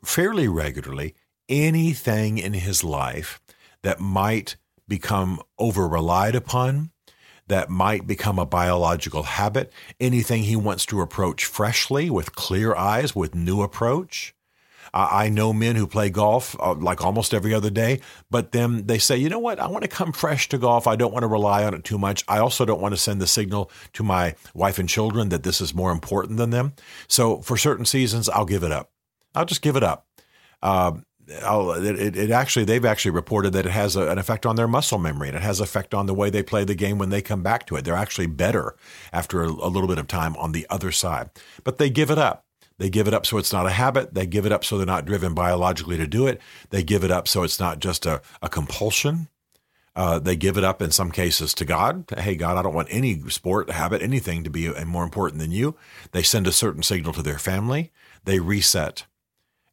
fairly 0.03 0.47
regularly 0.47 1.15
anything 1.49 2.37
in 2.37 2.53
his 2.53 2.83
life 2.83 3.41
that 3.83 3.99
might 3.99 4.55
become 4.87 5.41
over 5.57 5.87
relied 5.87 6.35
upon, 6.35 6.91
that 7.47 7.69
might 7.69 8.07
become 8.07 8.39
a 8.39 8.45
biological 8.45 9.23
habit, 9.23 9.71
anything 9.99 10.43
he 10.43 10.55
wants 10.55 10.85
to 10.85 11.01
approach 11.01 11.45
freshly 11.45 12.09
with 12.09 12.35
clear 12.35 12.75
eyes, 12.75 13.15
with 13.15 13.35
new 13.35 13.61
approach. 13.61 14.33
I 14.93 15.29
know 15.29 15.53
men 15.53 15.75
who 15.75 15.87
play 15.87 16.11
golf 16.11 16.55
uh, 16.59 16.75
like 16.75 17.03
almost 17.03 17.33
every 17.33 17.53
other 17.53 17.71
day, 17.71 17.99
but 18.29 18.51
then 18.51 18.85
they 18.85 18.99
say, 18.99 19.17
you 19.17 19.27
know 19.27 19.39
what? 19.39 19.59
I 19.59 19.67
want 19.67 19.81
to 19.81 19.87
come 19.87 20.11
fresh 20.11 20.47
to 20.49 20.59
golf. 20.59 20.85
I 20.85 20.95
don't 20.95 21.11
want 21.11 21.23
to 21.23 21.27
rely 21.27 21.63
on 21.63 21.73
it 21.73 21.83
too 21.83 21.97
much. 21.97 22.23
I 22.27 22.37
also 22.37 22.63
don't 22.63 22.81
want 22.81 22.93
to 22.93 22.99
send 22.99 23.19
the 23.19 23.27
signal 23.27 23.71
to 23.93 24.03
my 24.03 24.35
wife 24.53 24.77
and 24.77 24.87
children 24.87 25.29
that 25.29 25.41
this 25.41 25.61
is 25.61 25.73
more 25.73 25.91
important 25.91 26.37
than 26.37 26.51
them. 26.51 26.73
So 27.07 27.41
for 27.41 27.57
certain 27.57 27.85
seasons, 27.85 28.29
I'll 28.29 28.45
give 28.45 28.63
it 28.63 28.71
up. 28.71 28.91
I'll 29.33 29.45
just 29.45 29.63
give 29.63 29.75
it 29.75 29.83
up. 29.83 30.05
Uh, 30.61 30.93
it, 31.27 32.17
it, 32.17 32.31
actually 32.31 32.65
they've 32.65 32.85
actually 32.85 33.11
reported 33.11 33.53
that 33.53 33.65
it 33.65 33.71
has 33.71 33.95
a, 33.95 34.09
an 34.09 34.17
effect 34.17 34.45
on 34.45 34.55
their 34.55 34.67
muscle 34.67 34.97
memory 34.97 35.29
and 35.29 35.37
it 35.37 35.41
has 35.41 35.59
effect 35.59 35.93
on 35.93 36.05
the 36.05 36.13
way 36.13 36.29
they 36.29 36.43
play 36.43 36.65
the 36.65 36.75
game 36.75 36.97
when 36.97 37.09
they 37.09 37.21
come 37.21 37.41
back 37.41 37.65
to 37.65 37.75
it. 37.75 37.85
They're 37.85 37.95
actually 37.95 38.27
better 38.27 38.75
after 39.11 39.41
a, 39.41 39.47
a 39.47 39.69
little 39.69 39.87
bit 39.87 39.97
of 39.97 40.07
time 40.07 40.35
on 40.35 40.51
the 40.51 40.67
other 40.69 40.91
side, 40.91 41.29
but 41.63 41.77
they 41.77 41.89
give 41.89 42.11
it 42.11 42.17
up. 42.17 42.45
They 42.77 42.89
give 42.89 43.07
it 43.07 43.13
up 43.13 43.25
so 43.25 43.37
it's 43.37 43.53
not 43.53 43.65
a 43.65 43.71
habit. 43.71 44.13
They 44.13 44.25
give 44.25 44.45
it 44.45 44.51
up 44.51 44.65
so 44.65 44.77
they're 44.77 44.85
not 44.85 45.05
driven 45.05 45.33
biologically 45.33 45.97
to 45.97 46.07
do 46.07 46.27
it. 46.27 46.41
They 46.69 46.83
give 46.83 47.03
it 47.03 47.11
up 47.11 47.27
so 47.27 47.43
it's 47.43 47.59
not 47.59 47.79
just 47.79 48.05
a, 48.05 48.21
a 48.41 48.49
compulsion. 48.49 49.29
Uh, 49.95 50.17
they 50.17 50.35
give 50.35 50.57
it 50.57 50.63
up 50.63 50.81
in 50.81 50.89
some 50.89 51.11
cases 51.11 51.53
to 51.53 51.65
God. 51.65 52.05
Hey, 52.17 52.35
God, 52.35 52.57
I 52.57 52.63
don't 52.63 52.73
want 52.73 52.87
any 52.89 53.19
sport, 53.29 53.69
habit, 53.69 54.01
anything 54.01 54.43
to 54.43 54.49
be 54.49 54.71
more 54.85 55.03
important 55.03 55.39
than 55.39 55.51
you. 55.51 55.75
They 56.11 56.23
send 56.23 56.47
a 56.47 56.51
certain 56.51 56.81
signal 56.81 57.13
to 57.13 57.21
their 57.21 57.37
family. 57.37 57.91
They 58.25 58.39
reset. 58.39 59.05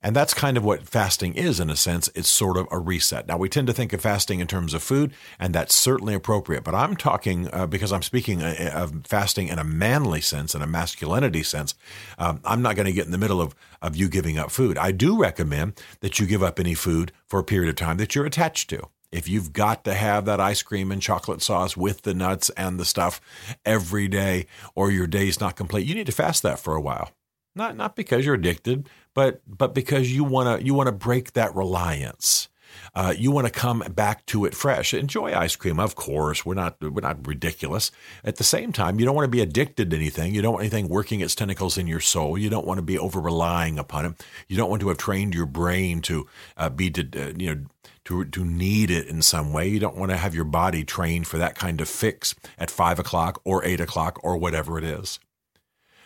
And 0.02 0.16
that's 0.16 0.32
kind 0.32 0.56
of 0.56 0.64
what 0.64 0.88
fasting 0.88 1.34
is 1.34 1.60
in 1.60 1.68
a 1.68 1.76
sense. 1.76 2.08
It's 2.14 2.28
sort 2.28 2.56
of 2.56 2.66
a 2.70 2.78
reset. 2.78 3.28
Now, 3.28 3.36
we 3.36 3.50
tend 3.50 3.66
to 3.66 3.74
think 3.74 3.92
of 3.92 4.00
fasting 4.00 4.40
in 4.40 4.46
terms 4.46 4.72
of 4.72 4.82
food, 4.82 5.12
and 5.38 5.54
that's 5.54 5.74
certainly 5.74 6.14
appropriate. 6.14 6.64
But 6.64 6.74
I'm 6.74 6.96
talking, 6.96 7.48
uh, 7.52 7.66
because 7.66 7.92
I'm 7.92 8.02
speaking 8.02 8.42
uh, 8.42 8.72
of 8.74 9.06
fasting 9.06 9.48
in 9.48 9.58
a 9.58 9.64
manly 9.64 10.22
sense, 10.22 10.54
in 10.54 10.62
a 10.62 10.66
masculinity 10.66 11.42
sense, 11.42 11.74
um, 12.18 12.40
I'm 12.44 12.62
not 12.62 12.76
going 12.76 12.86
to 12.86 12.92
get 12.92 13.04
in 13.04 13.12
the 13.12 13.18
middle 13.18 13.42
of, 13.42 13.54
of 13.82 13.94
you 13.94 14.08
giving 14.08 14.38
up 14.38 14.50
food. 14.50 14.78
I 14.78 14.90
do 14.90 15.20
recommend 15.20 15.80
that 16.00 16.18
you 16.18 16.26
give 16.26 16.42
up 16.42 16.58
any 16.58 16.74
food 16.74 17.12
for 17.26 17.38
a 17.38 17.44
period 17.44 17.68
of 17.68 17.76
time 17.76 17.98
that 17.98 18.14
you're 18.14 18.26
attached 18.26 18.70
to. 18.70 18.88
If 19.12 19.28
you've 19.28 19.52
got 19.52 19.84
to 19.84 19.94
have 19.94 20.24
that 20.24 20.40
ice 20.40 20.62
cream 20.62 20.90
and 20.92 21.02
chocolate 21.02 21.42
sauce 21.42 21.76
with 21.76 22.02
the 22.02 22.14
nuts 22.14 22.48
and 22.50 22.78
the 22.78 22.84
stuff 22.84 23.20
every 23.66 24.08
day, 24.08 24.46
or 24.74 24.90
your 24.90 25.08
day's 25.08 25.40
not 25.40 25.56
complete, 25.56 25.86
you 25.86 25.94
need 25.94 26.06
to 26.06 26.12
fast 26.12 26.42
that 26.44 26.58
for 26.58 26.74
a 26.74 26.80
while. 26.80 27.10
Not 27.54 27.76
not 27.76 27.96
because 27.96 28.24
you're 28.24 28.34
addicted, 28.34 28.88
but 29.14 29.42
but 29.46 29.74
because 29.74 30.12
you 30.12 30.24
want 30.24 30.60
to 30.60 30.64
you 30.64 30.74
want 30.74 30.86
to 30.86 30.92
break 30.92 31.32
that 31.32 31.54
reliance. 31.54 32.48
Uh, 32.94 33.14
you 33.16 33.30
want 33.30 33.46
to 33.46 33.52
come 33.52 33.80
back 33.90 34.24
to 34.26 34.44
it 34.44 34.54
fresh. 34.54 34.94
Enjoy 34.94 35.34
ice 35.34 35.56
cream, 35.56 35.80
of 35.80 35.94
course. 35.94 36.44
We're 36.44 36.54
not 36.54 36.76
we're 36.80 37.00
not 37.00 37.26
ridiculous. 37.26 37.90
At 38.24 38.36
the 38.36 38.44
same 38.44 38.72
time, 38.72 38.98
you 38.98 39.06
don't 39.06 39.14
want 39.14 39.24
to 39.24 39.30
be 39.30 39.40
addicted 39.40 39.90
to 39.90 39.96
anything. 39.96 40.34
You 40.34 40.42
don't 40.42 40.54
want 40.54 40.62
anything 40.62 40.88
working 40.88 41.20
its 41.20 41.34
tentacles 41.34 41.78
in 41.78 41.86
your 41.86 42.00
soul. 42.00 42.38
You 42.38 42.50
don't 42.50 42.66
want 42.66 42.78
to 42.78 42.82
be 42.82 42.98
over 42.98 43.20
relying 43.20 43.78
upon 43.78 44.06
it. 44.06 44.24
You 44.48 44.56
don't 44.56 44.70
want 44.70 44.80
to 44.82 44.88
have 44.88 44.98
trained 44.98 45.34
your 45.34 45.46
brain 45.46 46.00
to 46.02 46.26
uh, 46.56 46.70
be 46.70 46.90
to, 46.90 47.02
uh, 47.16 47.32
you 47.36 47.54
know 47.54 47.64
to 48.04 48.24
to 48.24 48.44
need 48.44 48.90
it 48.90 49.06
in 49.06 49.22
some 49.22 49.52
way. 49.52 49.68
You 49.68 49.80
don't 49.80 49.96
want 49.96 50.10
to 50.10 50.16
have 50.16 50.34
your 50.34 50.44
body 50.44 50.84
trained 50.84 51.26
for 51.26 51.38
that 51.38 51.56
kind 51.56 51.80
of 51.80 51.88
fix 51.88 52.34
at 52.58 52.70
five 52.70 52.98
o'clock 52.98 53.40
or 53.44 53.64
eight 53.64 53.80
o'clock 53.80 54.18
or 54.22 54.36
whatever 54.36 54.78
it 54.78 54.84
is. 54.84 55.18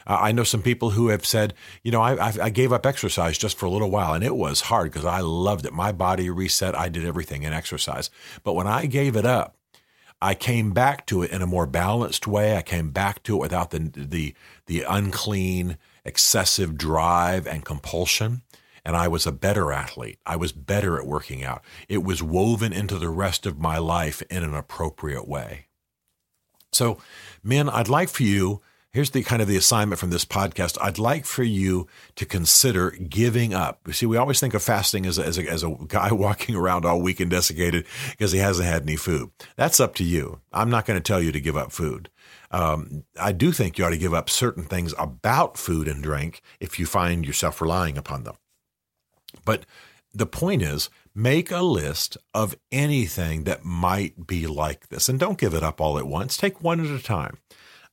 Uh, 0.07 0.19
I 0.21 0.33
know 0.33 0.45
some 0.45 0.63
people 0.63 0.91
who 0.91 1.09
have 1.09 1.25
said, 1.25 1.55
you 1.83 1.91
know, 1.91 2.03
I, 2.03 2.33
I, 2.43 2.51
gave 2.51 2.73
up 2.73 2.87
exercise 2.87 3.39
just 3.39 3.59
for 3.59 3.67
a 3.67 3.71
little 3.71 3.91
while, 3.91 4.15
and 4.15 4.25
it 4.25 4.37
was 4.37 4.63
hard 4.63 4.93
because 4.93 5.05
I 5.05 5.21
loved 5.21 5.67
it. 5.67 5.73
My 5.73 5.93
body 5.93 6.31
reset. 6.31 6.75
I 6.75 6.89
did 6.89 7.05
everything 7.05 7.43
in 7.43 7.53
exercise. 7.53 8.11
But 8.43 8.55
when 8.55 8.67
I 8.67 8.87
gave 8.87 9.17
it 9.17 9.27
up, 9.27 9.57
I 10.21 10.35
came 10.35 10.73
back 10.73 11.07
to 11.07 11.23
it 11.23 11.31
in 11.31 11.43
a 11.43 11.47
more 11.47 11.67
balanced 11.67 12.27
way. 12.27 12.57
I 12.57 12.63
came 12.63 12.91
back 12.91 13.23
to 13.25 13.37
it 13.37 13.41
without 13.41 13.71
the 13.71 13.91
the 13.95 14.35
the 14.67 14.83
unclean, 14.83 15.77
excessive 16.05 16.79
drive 16.79 17.47
and 17.47 17.65
compulsion. 17.65 18.43
And 18.87 18.97
I 18.97 19.09
was 19.09 19.27
a 19.27 19.33
better 19.33 19.73
athlete. 19.73 20.19
I 20.27 20.37
was 20.37 20.53
better 20.53 20.99
at 20.99 21.07
working 21.07 21.43
out. 21.43 21.63
It 21.89 22.05
was 22.05 22.23
woven 22.23 22.73
into 22.73 22.99
the 22.99 23.09
rest 23.09 23.47
of 23.47 23.59
my 23.59 23.79
life 23.79 24.23
in 24.31 24.43
an 24.43 24.55
appropriate 24.55 25.27
way. 25.27 25.67
So, 26.71 26.99
men, 27.43 27.71
I'd 27.71 27.89
like 27.89 28.11
for 28.11 28.25
you 28.25 28.61
here's 28.95 29.11
the 29.11 29.25
kind 29.25 29.43
of 29.43 29.49
the 29.49 29.57
assignment 29.57 29.99
from 29.99 30.11
this 30.11 30.25
podcast. 30.25 30.79
I'd 30.81 31.01
like 31.01 31.27
for 31.27 31.43
you 31.43 31.89
to 32.15 32.25
consider 32.25 32.93
giving 32.93 33.53
up. 33.53 33.81
You 33.87 33.93
see, 33.93 34.07
we 34.07 34.17
always 34.17 34.39
think 34.39 34.55
of 34.55 34.63
fasting 34.63 35.05
as 35.05 35.19
a, 35.19 35.25
as 35.25 35.37
a, 35.37 35.51
as 35.51 35.65
a 35.65 35.77
guy 35.89 36.13
walking 36.13 36.55
around 36.55 36.87
all 36.87 37.03
week 37.03 37.21
and 37.21 37.29
desiccated 37.29 37.87
because 38.13 38.33
he 38.33 38.39
hasn't 38.39 38.69
had 38.69 38.83
any 38.83 38.97
food. 38.97 39.31
That's 39.57 39.81
up 39.81 39.97
to 39.97 40.05
you. 40.05 40.41
I'm 40.53 40.71
not 40.71 40.87
going 40.87 40.97
to 40.99 41.03
tell 41.03 41.21
you 41.21 41.33
to 41.33 41.41
give 41.41 41.57
up 41.57 41.73
food. 41.73 42.09
Um, 42.53 43.03
I 43.21 43.33
do 43.33 43.51
think 43.51 43.77
you 43.77 43.85
ought 43.85 43.91
to 43.91 43.99
give 43.99 44.15
up 44.15 44.31
certain 44.31 44.63
things 44.63 44.95
about 44.97 45.59
food 45.59 45.89
and 45.89 46.01
drink 46.01 46.41
if 46.61 46.79
you 46.79 46.87
find 46.87 47.27
yourself 47.27 47.61
relying 47.61 47.99
upon 47.99 48.23
them. 48.23 48.37
But 49.45 49.67
the 50.15 50.27
point 50.27 50.63
is, 50.63 50.89
make 51.17 51.51
a 51.51 51.63
list 51.63 52.17
of 52.33 52.55
anything 52.71 53.43
that 53.45 53.65
might 53.65 54.29
be 54.29 54.47
like 54.47 54.89
this 54.89 55.09
and 55.09 55.19
don't 55.19 55.39
give 55.39 55.53
it 55.53 55.65
up 55.65 55.81
all 55.81 55.99
at 55.99 56.07
once. 56.07 56.37
Take 56.37 56.63
one 56.63 56.79
at 56.79 56.87
a 56.87 57.03
time. 57.03 57.39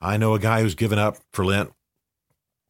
I 0.01 0.17
know 0.17 0.33
a 0.33 0.39
guy 0.39 0.61
who's 0.61 0.75
given 0.75 0.99
up 0.99 1.17
for 1.31 1.45
Lent. 1.45 1.71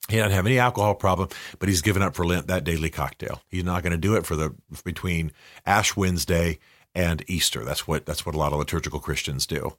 He 0.09 0.17
doesn't 0.17 0.33
have 0.33 0.45
any 0.45 0.59
alcohol 0.59 0.95
problem, 0.95 1.29
but 1.59 1.69
he's 1.69 1.81
given 1.81 2.01
up 2.01 2.15
for 2.15 2.25
Lent 2.25 2.47
that 2.47 2.63
daily 2.63 2.89
cocktail. 2.89 3.41
He's 3.47 3.63
not 3.63 3.83
going 3.83 3.91
to 3.91 3.97
do 3.97 4.15
it 4.15 4.25
for 4.25 4.35
the 4.35 4.53
between 4.83 5.31
Ash 5.65 5.95
Wednesday 5.95 6.59
and 6.93 7.23
Easter. 7.27 7.63
That's 7.63 7.87
what 7.87 8.05
that's 8.05 8.25
what 8.25 8.35
a 8.35 8.37
lot 8.37 8.51
of 8.51 8.59
liturgical 8.59 8.99
Christians 8.99 9.47
do. 9.47 9.77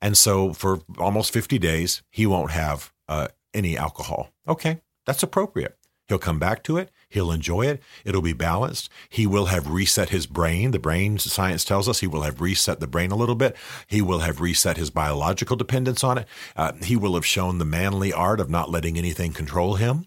And 0.00 0.16
so 0.16 0.52
for 0.52 0.80
almost 0.98 1.32
50 1.32 1.58
days, 1.58 2.02
he 2.10 2.26
won't 2.26 2.52
have 2.52 2.92
uh, 3.08 3.28
any 3.52 3.76
alcohol. 3.76 4.30
Okay, 4.48 4.80
that's 5.04 5.22
appropriate. 5.22 5.76
He'll 6.08 6.18
come 6.18 6.38
back 6.38 6.62
to 6.64 6.76
it. 6.76 6.90
He'll 7.08 7.32
enjoy 7.32 7.66
it. 7.66 7.82
It'll 8.04 8.20
be 8.20 8.32
balanced. 8.32 8.90
He 9.08 9.26
will 9.26 9.46
have 9.46 9.70
reset 9.70 10.10
his 10.10 10.26
brain. 10.26 10.72
The 10.72 10.78
brain 10.78 11.18
science 11.18 11.64
tells 11.64 11.88
us 11.88 12.00
he 12.00 12.06
will 12.06 12.22
have 12.22 12.40
reset 12.40 12.80
the 12.80 12.86
brain 12.86 13.10
a 13.10 13.16
little 13.16 13.34
bit. 13.34 13.56
He 13.86 14.02
will 14.02 14.18
have 14.18 14.40
reset 14.40 14.76
his 14.76 14.90
biological 14.90 15.56
dependence 15.56 16.04
on 16.04 16.18
it. 16.18 16.28
Uh, 16.56 16.72
he 16.82 16.96
will 16.96 17.14
have 17.14 17.24
shown 17.24 17.58
the 17.58 17.64
manly 17.64 18.12
art 18.12 18.40
of 18.40 18.50
not 18.50 18.70
letting 18.70 18.98
anything 18.98 19.32
control 19.32 19.76
him. 19.76 20.06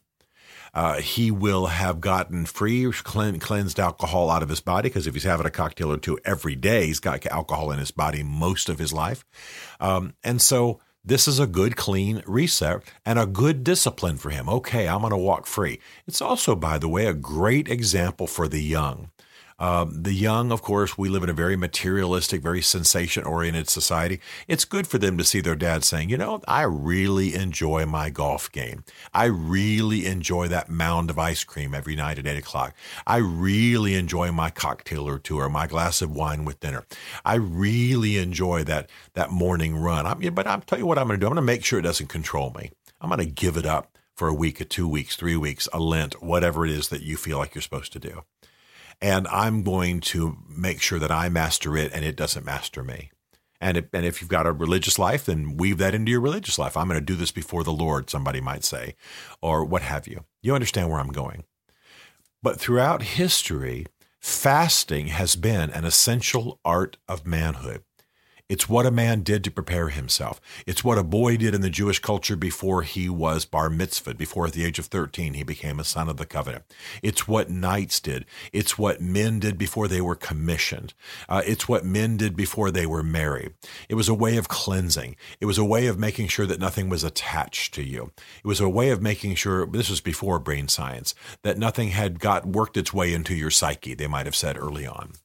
Uh, 0.73 1.01
he 1.01 1.31
will 1.31 1.67
have 1.67 1.99
gotten 1.99 2.45
free, 2.45 2.91
cleansed 2.91 3.79
alcohol 3.79 4.29
out 4.29 4.43
of 4.43 4.49
his 4.49 4.61
body 4.61 4.89
because 4.89 5.07
if 5.07 5.15
he's 5.15 5.23
having 5.23 5.47
a 5.47 5.49
cocktail 5.49 5.91
or 5.91 5.97
two 5.97 6.19
every 6.23 6.55
day, 6.55 6.85
he's 6.85 6.99
got 6.99 7.25
alcohol 7.25 7.71
in 7.71 7.79
his 7.79 7.89
body 7.89 8.21
most 8.21 8.69
of 8.69 8.77
his 8.77 8.93
life. 8.93 9.25
Um, 9.79 10.13
and 10.23 10.39
so 10.39 10.79
this 11.07 11.27
is 11.27 11.39
a 11.39 11.47
good, 11.47 11.77
clean 11.77 12.21
reset 12.25 12.81
and 13.05 13.17
a 13.17 13.25
good 13.25 13.63
discipline 13.63 14.17
for 14.17 14.29
him. 14.29 14.49
Okay, 14.49 14.89
I'm 14.89 14.99
going 14.99 15.11
to 15.11 15.17
walk 15.17 15.47
free. 15.47 15.79
It's 16.05 16.21
also, 16.21 16.53
by 16.53 16.77
the 16.77 16.89
way, 16.89 17.05
a 17.05 17.13
great 17.13 17.69
example 17.69 18.27
for 18.27 18.47
the 18.49 18.61
young. 18.61 19.09
Um, 19.59 20.03
the 20.03 20.13
young, 20.13 20.51
of 20.51 20.61
course, 20.61 20.97
we 20.97 21.09
live 21.09 21.23
in 21.23 21.29
a 21.29 21.33
very 21.33 21.55
materialistic, 21.55 22.41
very 22.41 22.61
sensation 22.61 23.23
oriented 23.23 23.69
society. 23.69 24.19
It's 24.47 24.65
good 24.65 24.85
for 24.85 24.99
them 24.99 25.17
to 25.17 25.23
see 25.23 25.41
their 25.41 25.55
dad 25.55 25.83
saying, 25.83 26.09
you 26.09 26.17
know, 26.17 26.41
I 26.47 26.61
really 26.61 27.33
enjoy 27.33 27.87
my 27.87 28.11
golf 28.11 28.51
game. 28.51 28.83
I 29.15 29.25
really 29.25 30.05
enjoy 30.05 30.47
that 30.49 30.69
mound 30.69 31.09
of 31.09 31.17
ice 31.17 31.43
cream 31.43 31.73
every 31.73 31.95
night 31.95 32.19
at 32.19 32.27
eight 32.27 32.37
o'clock. 32.37 32.75
I 33.07 33.17
really 33.17 33.95
enjoy 33.95 34.31
my 34.31 34.51
cocktail 34.51 35.07
or 35.07 35.17
two 35.17 35.39
or 35.39 35.49
my 35.49 35.65
glass 35.65 36.03
of 36.03 36.15
wine 36.15 36.45
with 36.45 36.59
dinner. 36.59 36.85
I 37.25 37.35
really 37.35 38.17
enjoy 38.17 38.63
that, 38.65 38.91
that 39.15 39.31
morning 39.31 39.75
run. 39.75 40.05
I 40.05 40.13
mean, 40.13 40.35
but 40.35 40.45
I'll 40.45 40.61
tell 40.61 40.77
you 40.77 40.85
what 40.85 40.99
I'm 40.99 41.07
going 41.07 41.19
to 41.19 41.23
do. 41.23 41.27
I'm 41.27 41.33
going 41.33 41.43
to 41.43 41.53
make 41.53 41.65
sure 41.65 41.79
it 41.79 41.83
doesn't 41.83 42.07
control 42.07 42.53
me. 42.55 42.69
I'm 43.01 43.09
going 43.09 43.19
to 43.19 43.25
give 43.25 43.57
it 43.57 43.65
up 43.65 43.97
for 44.15 44.27
a 44.27 44.33
week, 44.33 44.61
a 44.61 44.65
two 44.65 44.87
weeks, 44.87 45.15
three 45.15 45.37
weeks, 45.37 45.67
a 45.73 45.79
Lent, 45.79 46.21
whatever 46.21 46.63
it 46.65 46.71
is 46.71 46.89
that 46.89 47.01
you 47.01 47.17
feel 47.17 47.39
like 47.39 47.55
you're 47.55 47.61
supposed 47.63 47.93
to 47.93 47.99
do 47.99 48.23
and 49.01 49.27
I'm 49.27 49.63
going 49.63 49.99
to 50.01 50.37
make 50.49 50.81
sure 50.81 50.99
that 50.99 51.11
I 51.11 51.29
master 51.29 51.77
it 51.77 51.91
and 51.93 52.03
it 52.03 52.15
doesn't 52.15 52.45
master 52.45 52.83
me. 52.83 53.11
And 53.59 53.77
if, 53.77 53.85
and 53.93 54.05
if 54.05 54.21
you've 54.21 54.29
got 54.29 54.45
a 54.45 54.51
religious 54.51 54.99
life, 54.99 55.25
then 55.25 55.57
weave 55.57 55.79
that 55.79 55.95
into 55.95 56.11
your 56.11 56.21
religious 56.21 56.59
life. 56.59 56.77
I'm 56.77 56.87
going 56.87 56.99
to 56.99 57.05
do 57.05 57.15
this 57.15 57.31
before 57.31 57.63
the 57.63 57.71
Lord, 57.71 58.09
somebody 58.09 58.39
might 58.39 58.63
say, 58.63 58.95
or 59.41 59.65
what 59.65 59.81
have 59.81 60.07
you. 60.07 60.25
You 60.41 60.53
understand 60.53 60.89
where 60.89 60.99
I'm 60.99 61.11
going. 61.11 61.43
But 62.43 62.59
throughout 62.59 63.01
history, 63.01 63.87
fasting 64.19 65.07
has 65.07 65.35
been 65.35 65.71
an 65.71 65.85
essential 65.85 66.59
art 66.63 66.97
of 67.07 67.25
manhood. 67.25 67.83
It's 68.49 68.69
what 68.69 68.85
a 68.85 68.91
man 68.91 69.23
did 69.23 69.43
to 69.43 69.51
prepare 69.51 69.89
himself. 69.89 70.39
It's 70.65 70.81
what 70.81 70.97
a 70.97 71.03
boy 71.03 71.35
did 71.35 71.53
in 71.53 71.59
the 71.59 71.69
Jewish 71.69 71.99
culture 71.99 72.37
before 72.37 72.83
he 72.83 73.09
was 73.09 73.43
bar 73.43 73.69
mitzvah, 73.69 74.15
before 74.15 74.47
at 74.47 74.53
the 74.53 74.63
age 74.63 74.79
of 74.79 74.85
13 74.85 75.33
he 75.33 75.43
became 75.43 75.81
a 75.81 75.83
son 75.83 76.07
of 76.07 76.15
the 76.15 76.25
covenant. 76.25 76.63
It's 77.03 77.27
what 77.27 77.49
knights 77.49 77.99
did. 77.99 78.25
It's 78.53 78.77
what 78.77 79.01
men 79.01 79.39
did 79.39 79.57
before 79.57 79.89
they 79.89 79.99
were 79.99 80.15
commissioned. 80.15 80.93
Uh, 81.27 81.41
it's 81.45 81.67
what 81.67 81.83
men 81.83 82.15
did 82.15 82.37
before 82.37 82.71
they 82.71 82.85
were 82.85 83.03
married. 83.03 83.53
It 83.89 83.95
was 83.95 84.07
a 84.07 84.13
way 84.13 84.37
of 84.37 84.47
cleansing. 84.47 85.17
It 85.41 85.45
was 85.45 85.57
a 85.57 85.65
way 85.65 85.87
of 85.87 85.99
making 85.99 86.29
sure 86.29 86.45
that 86.45 86.61
nothing 86.61 86.87
was 86.87 87.03
attached 87.03 87.73
to 87.73 87.83
you. 87.83 88.11
It 88.41 88.47
was 88.47 88.61
a 88.61 88.69
way 88.69 88.91
of 88.91 89.01
making 89.01 89.35
sure, 89.35 89.65
this 89.65 89.89
was 89.89 89.99
before 89.99 90.39
brain 90.39 90.69
science, 90.69 91.13
that 91.41 91.57
nothing 91.57 91.89
had 91.89 92.21
got 92.21 92.45
worked 92.45 92.77
its 92.77 92.93
way 92.93 93.13
into 93.13 93.35
your 93.35 93.51
psyche, 93.51 93.93
they 93.93 94.07
might 94.07 94.25
have 94.25 94.37
said 94.37 94.57
early 94.57 94.87
on. 94.87 95.15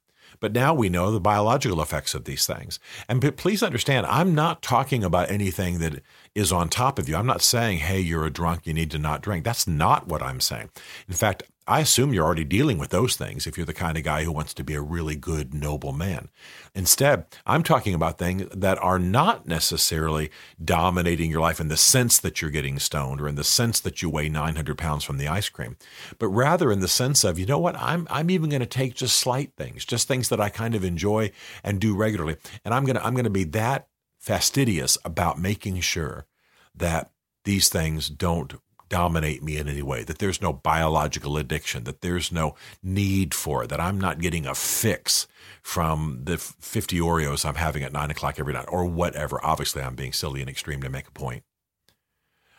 But 0.42 0.52
now 0.52 0.74
we 0.74 0.88
know 0.88 1.12
the 1.12 1.20
biological 1.20 1.80
effects 1.80 2.16
of 2.16 2.24
these 2.24 2.46
things. 2.46 2.80
And 3.08 3.36
please 3.36 3.62
understand, 3.62 4.06
I'm 4.06 4.34
not 4.34 4.60
talking 4.60 5.04
about 5.04 5.30
anything 5.30 5.78
that 5.78 6.02
is 6.34 6.50
on 6.50 6.68
top 6.68 6.98
of 6.98 7.08
you. 7.08 7.14
I'm 7.14 7.26
not 7.26 7.42
saying, 7.42 7.78
hey, 7.78 8.00
you're 8.00 8.26
a 8.26 8.30
drunk, 8.30 8.66
you 8.66 8.74
need 8.74 8.90
to 8.90 8.98
not 8.98 9.22
drink. 9.22 9.44
That's 9.44 9.68
not 9.68 10.08
what 10.08 10.20
I'm 10.20 10.40
saying. 10.40 10.70
In 11.06 11.14
fact, 11.14 11.44
I 11.66 11.80
assume 11.80 12.12
you're 12.12 12.24
already 12.24 12.44
dealing 12.44 12.78
with 12.78 12.90
those 12.90 13.16
things 13.16 13.46
if 13.46 13.56
you're 13.56 13.66
the 13.66 13.72
kind 13.72 13.96
of 13.96 14.02
guy 14.02 14.24
who 14.24 14.32
wants 14.32 14.52
to 14.54 14.64
be 14.64 14.74
a 14.74 14.80
really 14.80 15.14
good, 15.14 15.54
noble 15.54 15.92
man. 15.92 16.28
Instead, 16.74 17.26
I'm 17.46 17.62
talking 17.62 17.94
about 17.94 18.18
things 18.18 18.48
that 18.52 18.78
are 18.82 18.98
not 18.98 19.46
necessarily 19.46 20.30
dominating 20.62 21.30
your 21.30 21.40
life 21.40 21.60
in 21.60 21.68
the 21.68 21.76
sense 21.76 22.18
that 22.18 22.42
you're 22.42 22.50
getting 22.50 22.78
stoned 22.78 23.20
or 23.20 23.28
in 23.28 23.36
the 23.36 23.44
sense 23.44 23.78
that 23.80 24.02
you 24.02 24.10
weigh 24.10 24.28
900 24.28 24.76
pounds 24.76 25.04
from 25.04 25.18
the 25.18 25.28
ice 25.28 25.48
cream, 25.48 25.76
but 26.18 26.28
rather 26.28 26.72
in 26.72 26.80
the 26.80 26.88
sense 26.88 27.22
of, 27.22 27.38
you 27.38 27.46
know 27.46 27.58
what, 27.58 27.76
I'm, 27.76 28.08
I'm 28.10 28.30
even 28.30 28.50
going 28.50 28.60
to 28.60 28.66
take 28.66 28.94
just 28.94 29.16
slight 29.16 29.52
things, 29.56 29.84
just 29.84 30.08
things 30.08 30.28
that 30.30 30.40
I 30.40 30.48
kind 30.48 30.74
of 30.74 30.84
enjoy 30.84 31.30
and 31.62 31.80
do 31.80 31.94
regularly. 31.94 32.36
And 32.64 32.74
I'm 32.74 32.84
going 32.84 32.96
to, 32.96 33.04
I'm 33.04 33.14
going 33.14 33.24
to 33.24 33.30
be 33.30 33.44
that 33.44 33.86
fastidious 34.18 34.98
about 35.04 35.38
making 35.38 35.80
sure 35.80 36.26
that 36.74 37.10
these 37.44 37.68
things 37.68 38.08
don't 38.08 38.54
dominate 38.92 39.42
me 39.42 39.56
in 39.56 39.70
any 39.70 39.80
way, 39.80 40.04
that 40.04 40.18
there's 40.18 40.42
no 40.42 40.52
biological 40.52 41.38
addiction, 41.38 41.84
that 41.84 42.02
there's 42.02 42.30
no 42.30 42.54
need 42.82 43.32
for 43.32 43.64
it, 43.64 43.70
that 43.70 43.80
I'm 43.80 43.98
not 43.98 44.20
getting 44.20 44.44
a 44.44 44.54
fix 44.54 45.26
from 45.62 46.20
the 46.24 46.36
50 46.36 46.98
Oreos 46.98 47.46
I'm 47.46 47.54
having 47.54 47.82
at 47.84 47.92
nine 47.94 48.10
o'clock 48.10 48.38
every 48.38 48.52
night 48.52 48.66
or 48.68 48.84
whatever. 48.84 49.40
Obviously, 49.42 49.80
I'm 49.80 49.94
being 49.94 50.12
silly 50.12 50.42
and 50.42 50.50
extreme 50.50 50.82
to 50.82 50.90
make 50.90 51.08
a 51.08 51.12
point. 51.12 51.42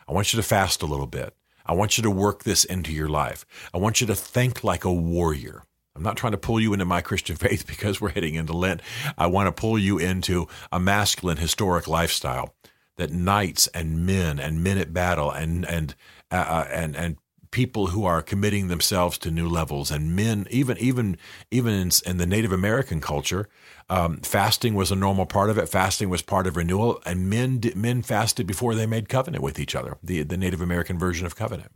I 0.07 0.11
want 0.11 0.33
you 0.33 0.37
to 0.37 0.43
fast 0.43 0.81
a 0.81 0.87
little 0.87 1.05
bit. 1.05 1.35
I 1.67 1.73
want 1.73 1.97
you 1.97 2.01
to 2.01 2.09
work 2.09 2.43
this 2.43 2.63
into 2.63 2.91
your 2.91 3.09
life. 3.09 3.45
I 3.71 3.77
want 3.77 4.01
you 4.01 4.07
to 4.07 4.15
think 4.15 4.63
like 4.63 4.85
a 4.85 4.91
warrior. 4.91 5.61
I'm 5.95 6.01
not 6.01 6.17
trying 6.17 6.31
to 6.31 6.39
pull 6.39 6.59
you 6.59 6.73
into 6.73 6.85
my 6.85 7.01
Christian 7.01 7.35
faith 7.45 7.67
because 7.67 8.01
we're 8.01 8.09
heading 8.09 8.33
into 8.33 8.53
Lent. 8.53 8.81
I 9.19 9.27
want 9.27 9.45
to 9.45 9.51
pull 9.51 9.77
you 9.77 9.99
into 9.99 10.47
a 10.71 10.79
masculine 10.79 11.37
historic 11.37 11.87
lifestyle 11.87 12.55
that 12.97 13.11
knights 13.11 13.67
and 13.67 14.05
men 14.05 14.39
and 14.39 14.63
men 14.63 14.77
at 14.77 14.93
battle 14.93 15.31
and 15.31 15.65
and 15.65 15.95
uh, 16.31 16.35
uh, 16.35 16.67
and 16.71 16.95
and 16.95 17.17
people 17.51 17.87
who 17.87 18.03
are 18.03 18.23
committing 18.23 18.67
themselves 18.67 19.17
to 19.19 19.29
new 19.29 19.47
levels 19.47 19.91
and 19.91 20.15
men 20.15 20.47
even 20.49 20.77
even 20.79 21.15
even 21.51 21.73
in, 21.73 21.91
in 22.05 22.17
the 22.17 22.25
Native 22.25 22.51
American 22.51 22.99
culture 22.99 23.47
um, 23.89 24.17
fasting 24.17 24.73
was 24.73 24.91
a 24.91 24.95
normal 24.95 25.27
part 25.27 25.51
of 25.51 25.57
it. 25.57 25.69
Fasting 25.69 26.09
was 26.09 26.23
part 26.23 26.47
of 26.47 26.57
renewal 26.57 27.01
and 27.05 27.29
men 27.29 27.61
men 27.75 28.01
fasted 28.01 28.47
before 28.47 28.73
they 28.73 28.87
made 28.87 29.07
covenant 29.07 29.43
with 29.43 29.59
each 29.59 29.75
other 29.75 29.97
the 30.03 30.23
the 30.23 30.37
Native 30.37 30.61
American 30.61 30.97
version 30.97 31.25
of 31.25 31.35
covenant. 31.35 31.71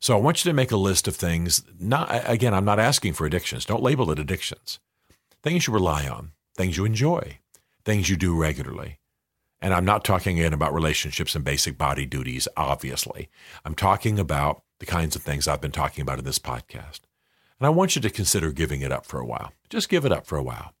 So 0.00 0.16
I 0.16 0.20
want 0.20 0.44
you 0.44 0.50
to 0.50 0.54
make 0.54 0.70
a 0.70 0.76
list 0.76 1.08
of 1.08 1.16
things 1.16 1.62
not 1.78 2.08
again 2.28 2.54
I'm 2.54 2.64
not 2.64 2.80
asking 2.80 3.12
for 3.14 3.26
addictions. 3.26 3.64
Don't 3.64 3.82
label 3.82 4.10
it 4.10 4.18
addictions. 4.18 4.80
Things 5.42 5.68
you 5.68 5.72
rely 5.72 6.08
on, 6.08 6.32
things 6.56 6.76
you 6.76 6.84
enjoy, 6.84 7.38
things 7.84 8.10
you 8.10 8.16
do 8.16 8.34
regularly. 8.34 8.97
And 9.60 9.74
I'm 9.74 9.84
not 9.84 10.04
talking 10.04 10.38
in 10.38 10.52
about 10.52 10.74
relationships 10.74 11.34
and 11.34 11.44
basic 11.44 11.76
body 11.76 12.06
duties, 12.06 12.46
obviously. 12.56 13.28
I'm 13.64 13.74
talking 13.74 14.18
about 14.18 14.62
the 14.78 14.86
kinds 14.86 15.16
of 15.16 15.22
things 15.22 15.48
I've 15.48 15.60
been 15.60 15.72
talking 15.72 16.02
about 16.02 16.18
in 16.18 16.24
this 16.24 16.38
podcast. 16.38 17.00
And 17.58 17.66
I 17.66 17.70
want 17.70 17.96
you 17.96 18.02
to 18.02 18.10
consider 18.10 18.52
giving 18.52 18.82
it 18.82 18.92
up 18.92 19.04
for 19.04 19.18
a 19.18 19.26
while. 19.26 19.52
Just 19.68 19.88
give 19.88 20.04
it 20.04 20.12
up 20.12 20.26
for 20.26 20.38
a 20.38 20.42
while. 20.42 20.74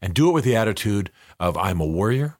And 0.00 0.14
do 0.14 0.28
it 0.28 0.32
with 0.32 0.44
the 0.44 0.56
attitude 0.56 1.10
of 1.40 1.56
I'm 1.56 1.80
a 1.80 1.86
warrior. 1.86 2.38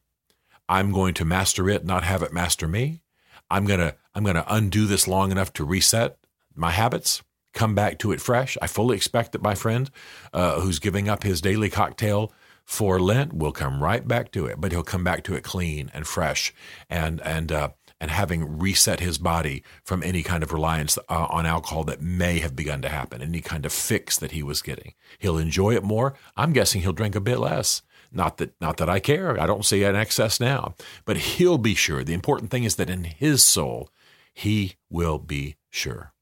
I'm 0.69 0.93
going 0.93 1.15
to 1.15 1.25
master 1.25 1.69
it, 1.69 1.85
not 1.85 2.05
have 2.05 2.23
it 2.23 2.33
master 2.33 2.69
me. 2.69 3.03
I'm 3.51 3.67
going 3.67 3.81
to 3.81 3.97
I'm 4.15 4.23
going 4.23 4.37
to 4.37 4.55
undo 4.55 4.87
this 4.87 5.09
long 5.09 5.31
enough 5.33 5.53
to 5.55 5.65
reset 5.65 6.17
my 6.55 6.71
habits, 6.71 7.23
come 7.53 7.75
back 7.75 7.99
to 7.99 8.13
it 8.13 8.21
fresh. 8.21 8.57
I 8.63 8.67
fully 8.67 8.97
expect 8.97 9.33
that 9.33 9.43
my 9.43 9.55
friend 9.55 9.91
uh, 10.33 10.61
who's 10.61 10.79
giving 10.79 11.09
up 11.09 11.23
his 11.23 11.41
daily 11.41 11.71
cocktail 11.71 12.33
for 12.71 13.01
Lent 13.01 13.33
will 13.33 13.51
come 13.51 13.83
right 13.83 14.07
back 14.07 14.31
to 14.31 14.47
it, 14.47 14.61
but 14.61 14.71
he'll 14.71 14.85
come 14.85 15.03
back 15.03 15.25
to 15.25 15.35
it 15.35 15.43
clean 15.43 15.91
and 15.93 16.07
fresh 16.07 16.55
and 16.89 17.21
and 17.23 17.51
uh, 17.51 17.71
and 18.01 18.13
having 18.13 18.59
reset 18.61 19.01
his 19.01 19.19
body 19.19 19.65
from 19.83 20.05
any 20.05 20.23
kind 20.23 20.45
of 20.45 20.53
reliance 20.53 20.97
uh, 20.97 21.27
on 21.31 21.47
alcohol 21.47 21.83
that 21.83 22.01
may 22.01 22.39
have 22.39 22.55
begun 22.55 22.81
to 22.83 22.89
happen, 22.89 23.23
any 23.23 23.41
kind 23.41 23.67
of 23.67 23.73
fix 23.73 24.17
that 24.19 24.31
he 24.31 24.45
was 24.45 24.63
getting. 24.63 24.95
He'll 25.19 25.37
enjoy 25.37 25.75
it 25.75 25.83
more. 25.83 26.15
I'm 26.37 26.53
guessing 26.53 26.81
he'll 26.81 26.93
drink 26.93 27.17
a 27.17 27.21
bit 27.21 27.41
less. 27.41 27.83
Not 28.13 28.37
that 28.37 28.55
not 28.61 28.77
that 28.77 28.89
I 28.89 29.01
care. 29.01 29.39
I 29.39 29.47
don't 29.47 29.67
see 29.67 29.83
an 29.83 29.97
excess 29.97 30.39
now, 30.39 30.77
but 31.05 31.17
he'll 31.17 31.59
be 31.59 31.75
sure. 31.75 32.05
The 32.05 32.15
important 32.15 32.53
thing 32.53 32.63
is 32.63 32.77
that 32.77 32.89
in 32.89 33.03
his 33.03 33.43
soul, 33.43 33.91
he 34.33 34.77
will 34.89 35.19
be 35.19 35.57
sure. 35.71 36.13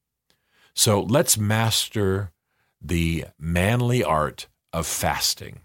So 0.73 1.03
let's 1.03 1.37
master 1.37 2.33
the 2.81 3.27
manly 3.39 4.03
art 4.03 4.47
of 4.73 4.87
fasting, 4.87 5.61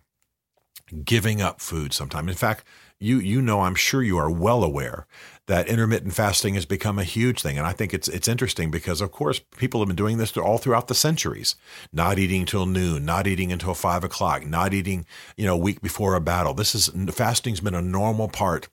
giving 1.05 1.41
up 1.41 1.61
food 1.61 1.93
sometime. 1.93 2.29
In 2.29 2.35
fact, 2.35 2.63
you 2.99 3.19
you 3.19 3.41
know 3.41 3.61
I'm 3.61 3.75
sure 3.75 4.01
you 4.01 4.17
are 4.17 4.29
well 4.29 4.63
aware 4.63 5.05
that 5.47 5.67
intermittent 5.67 6.13
fasting 6.13 6.53
has 6.53 6.65
become 6.65 6.97
a 6.97 7.03
huge 7.03 7.41
thing. 7.41 7.57
And 7.57 7.67
I 7.67 7.73
think 7.73 7.93
it's 7.93 8.07
it's 8.07 8.27
interesting 8.27 8.71
because 8.71 9.01
of 9.01 9.11
course 9.11 9.39
people 9.57 9.81
have 9.81 9.87
been 9.87 9.95
doing 9.95 10.17
this 10.17 10.35
all 10.37 10.57
throughout 10.57 10.87
the 10.87 10.95
centuries. 10.95 11.55
Not 11.91 12.17
eating 12.17 12.41
until 12.41 12.65
noon, 12.65 13.03
not 13.05 13.27
eating 13.27 13.51
until 13.51 13.73
five 13.73 14.03
o'clock, 14.03 14.45
not 14.45 14.73
eating, 14.73 15.05
you 15.35 15.45
know, 15.45 15.55
a 15.55 15.57
week 15.57 15.81
before 15.81 16.15
a 16.15 16.21
battle. 16.21 16.53
This 16.53 16.73
is 16.75 16.89
fasting's 17.13 17.59
been 17.59 17.75
a 17.75 17.81
normal 17.81 18.29
part 18.29 18.69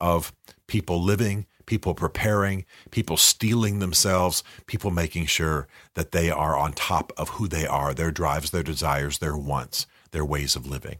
of 0.00 0.32
people 0.66 1.02
living, 1.02 1.46
people 1.66 1.94
preparing, 1.94 2.64
people 2.90 3.16
steeling 3.16 3.78
themselves, 3.78 4.42
people 4.66 4.90
making 4.90 5.26
sure 5.26 5.68
that 5.94 6.12
they 6.12 6.30
are 6.30 6.56
on 6.56 6.72
top 6.72 7.12
of 7.16 7.30
who 7.30 7.48
they 7.48 7.66
are, 7.66 7.94
their 7.94 8.10
drives, 8.10 8.50
their 8.50 8.62
desires, 8.62 9.18
their 9.18 9.36
wants, 9.36 9.86
their 10.10 10.24
ways 10.24 10.54
of 10.54 10.66
living. 10.66 10.98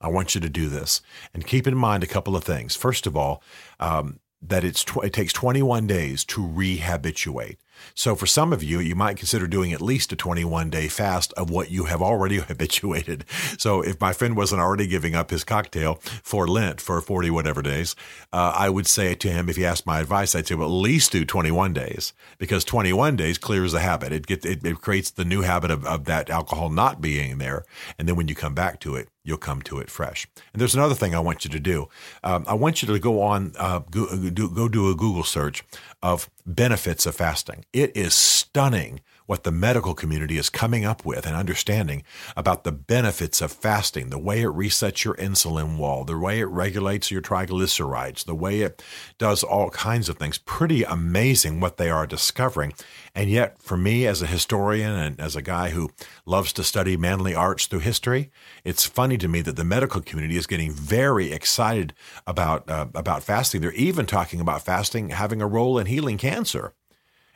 I 0.00 0.08
want 0.08 0.34
you 0.34 0.40
to 0.40 0.48
do 0.48 0.68
this 0.68 1.00
and 1.34 1.46
keep 1.46 1.66
in 1.66 1.76
mind 1.76 2.02
a 2.02 2.08
couple 2.08 2.36
of 2.36 2.44
things. 2.44 2.76
First 2.76 3.06
of 3.06 3.16
all, 3.16 3.42
um, 3.80 4.20
that 4.40 4.64
it's 4.64 4.84
tw- 4.84 5.04
it 5.04 5.12
takes 5.12 5.32
21 5.32 5.86
days 5.86 6.24
to 6.24 6.40
rehabituate. 6.40 7.56
So 7.94 8.14
for 8.14 8.26
some 8.26 8.52
of 8.52 8.62
you, 8.62 8.80
you 8.80 8.94
might 8.94 9.16
consider 9.16 9.46
doing 9.46 9.72
at 9.72 9.80
least 9.80 10.12
a 10.12 10.16
21 10.16 10.70
day 10.70 10.88
fast 10.88 11.32
of 11.34 11.50
what 11.50 11.70
you 11.70 11.84
have 11.84 12.02
already 12.02 12.38
habituated. 12.38 13.24
So 13.56 13.82
if 13.82 14.00
my 14.00 14.12
friend 14.12 14.36
wasn't 14.36 14.60
already 14.60 14.86
giving 14.86 15.14
up 15.14 15.30
his 15.30 15.44
cocktail 15.44 15.96
for 16.22 16.46
Lent 16.46 16.80
for 16.80 17.00
40 17.00 17.30
whatever 17.30 17.62
days, 17.62 17.96
uh, 18.32 18.52
I 18.56 18.68
would 18.68 18.86
say 18.86 19.14
to 19.14 19.28
him, 19.28 19.48
if 19.48 19.56
he 19.56 19.64
asked 19.64 19.86
my 19.86 20.00
advice, 20.00 20.34
I'd 20.34 20.46
say, 20.46 20.54
well, 20.54 20.68
at 20.68 20.72
least 20.72 21.12
do 21.12 21.24
21 21.24 21.72
days 21.72 22.12
because 22.38 22.64
21 22.64 23.16
days 23.16 23.38
clears 23.38 23.72
the 23.72 23.80
habit. 23.80 24.12
It 24.12 24.26
gets, 24.26 24.46
it, 24.46 24.64
it 24.64 24.80
creates 24.80 25.10
the 25.10 25.24
new 25.24 25.42
habit 25.42 25.70
of, 25.70 25.84
of 25.84 26.04
that 26.04 26.30
alcohol 26.30 26.70
not 26.70 27.00
being 27.00 27.38
there. 27.38 27.64
And 27.98 28.08
then 28.08 28.16
when 28.16 28.28
you 28.28 28.34
come 28.34 28.54
back 28.54 28.80
to 28.80 28.94
it, 28.94 29.08
you'll 29.28 29.36
come 29.36 29.60
to 29.62 29.78
it 29.78 29.90
fresh. 29.90 30.26
And 30.52 30.60
there's 30.60 30.74
another 30.74 30.94
thing 30.94 31.14
I 31.14 31.20
want 31.20 31.44
you 31.44 31.50
to 31.50 31.60
do. 31.60 31.88
Um, 32.24 32.44
I 32.48 32.54
want 32.54 32.80
you 32.80 32.88
to 32.88 32.98
go 32.98 33.20
on, 33.20 33.52
uh, 33.58 33.80
go, 33.90 34.06
go 34.48 34.68
do 34.68 34.90
a 34.90 34.94
Google 34.94 35.22
search 35.22 35.62
of 36.02 36.30
benefits 36.46 37.04
of 37.04 37.14
fasting. 37.14 37.66
It 37.72 37.94
is 37.94 38.14
stunning 38.14 39.00
what 39.28 39.44
the 39.44 39.52
medical 39.52 39.92
community 39.92 40.38
is 40.38 40.48
coming 40.48 40.86
up 40.86 41.04
with 41.04 41.26
and 41.26 41.36
understanding 41.36 42.02
about 42.34 42.64
the 42.64 42.72
benefits 42.72 43.42
of 43.42 43.52
fasting, 43.52 44.08
the 44.08 44.18
way 44.18 44.40
it 44.40 44.48
resets 44.48 45.04
your 45.04 45.14
insulin 45.16 45.76
wall, 45.76 46.02
the 46.02 46.18
way 46.18 46.40
it 46.40 46.46
regulates 46.46 47.10
your 47.10 47.20
triglycerides, 47.20 48.24
the 48.24 48.34
way 48.34 48.62
it 48.62 48.82
does 49.18 49.42
all 49.44 49.68
kinds 49.68 50.08
of 50.08 50.16
things. 50.16 50.38
Pretty 50.38 50.82
amazing 50.82 51.60
what 51.60 51.76
they 51.76 51.90
are 51.90 52.06
discovering. 52.06 52.72
And 53.14 53.28
yet, 53.28 53.60
for 53.60 53.76
me 53.76 54.06
as 54.06 54.22
a 54.22 54.26
historian 54.26 54.92
and 54.92 55.20
as 55.20 55.36
a 55.36 55.42
guy 55.42 55.70
who 55.70 55.90
loves 56.24 56.54
to 56.54 56.64
study 56.64 56.96
manly 56.96 57.34
arts 57.34 57.66
through 57.66 57.80
history, 57.80 58.30
it's 58.64 58.86
funny 58.86 59.18
to 59.18 59.28
me 59.28 59.42
that 59.42 59.56
the 59.56 59.64
medical 59.64 60.00
community 60.00 60.38
is 60.38 60.46
getting 60.46 60.72
very 60.72 61.32
excited 61.32 61.92
about 62.26 62.66
uh, 62.70 62.86
about 62.94 63.22
fasting. 63.22 63.60
They're 63.60 63.72
even 63.72 64.06
talking 64.06 64.40
about 64.40 64.62
fasting 64.62 65.10
having 65.10 65.42
a 65.42 65.46
role 65.46 65.78
in 65.78 65.86
healing 65.86 66.16
cancer. 66.16 66.72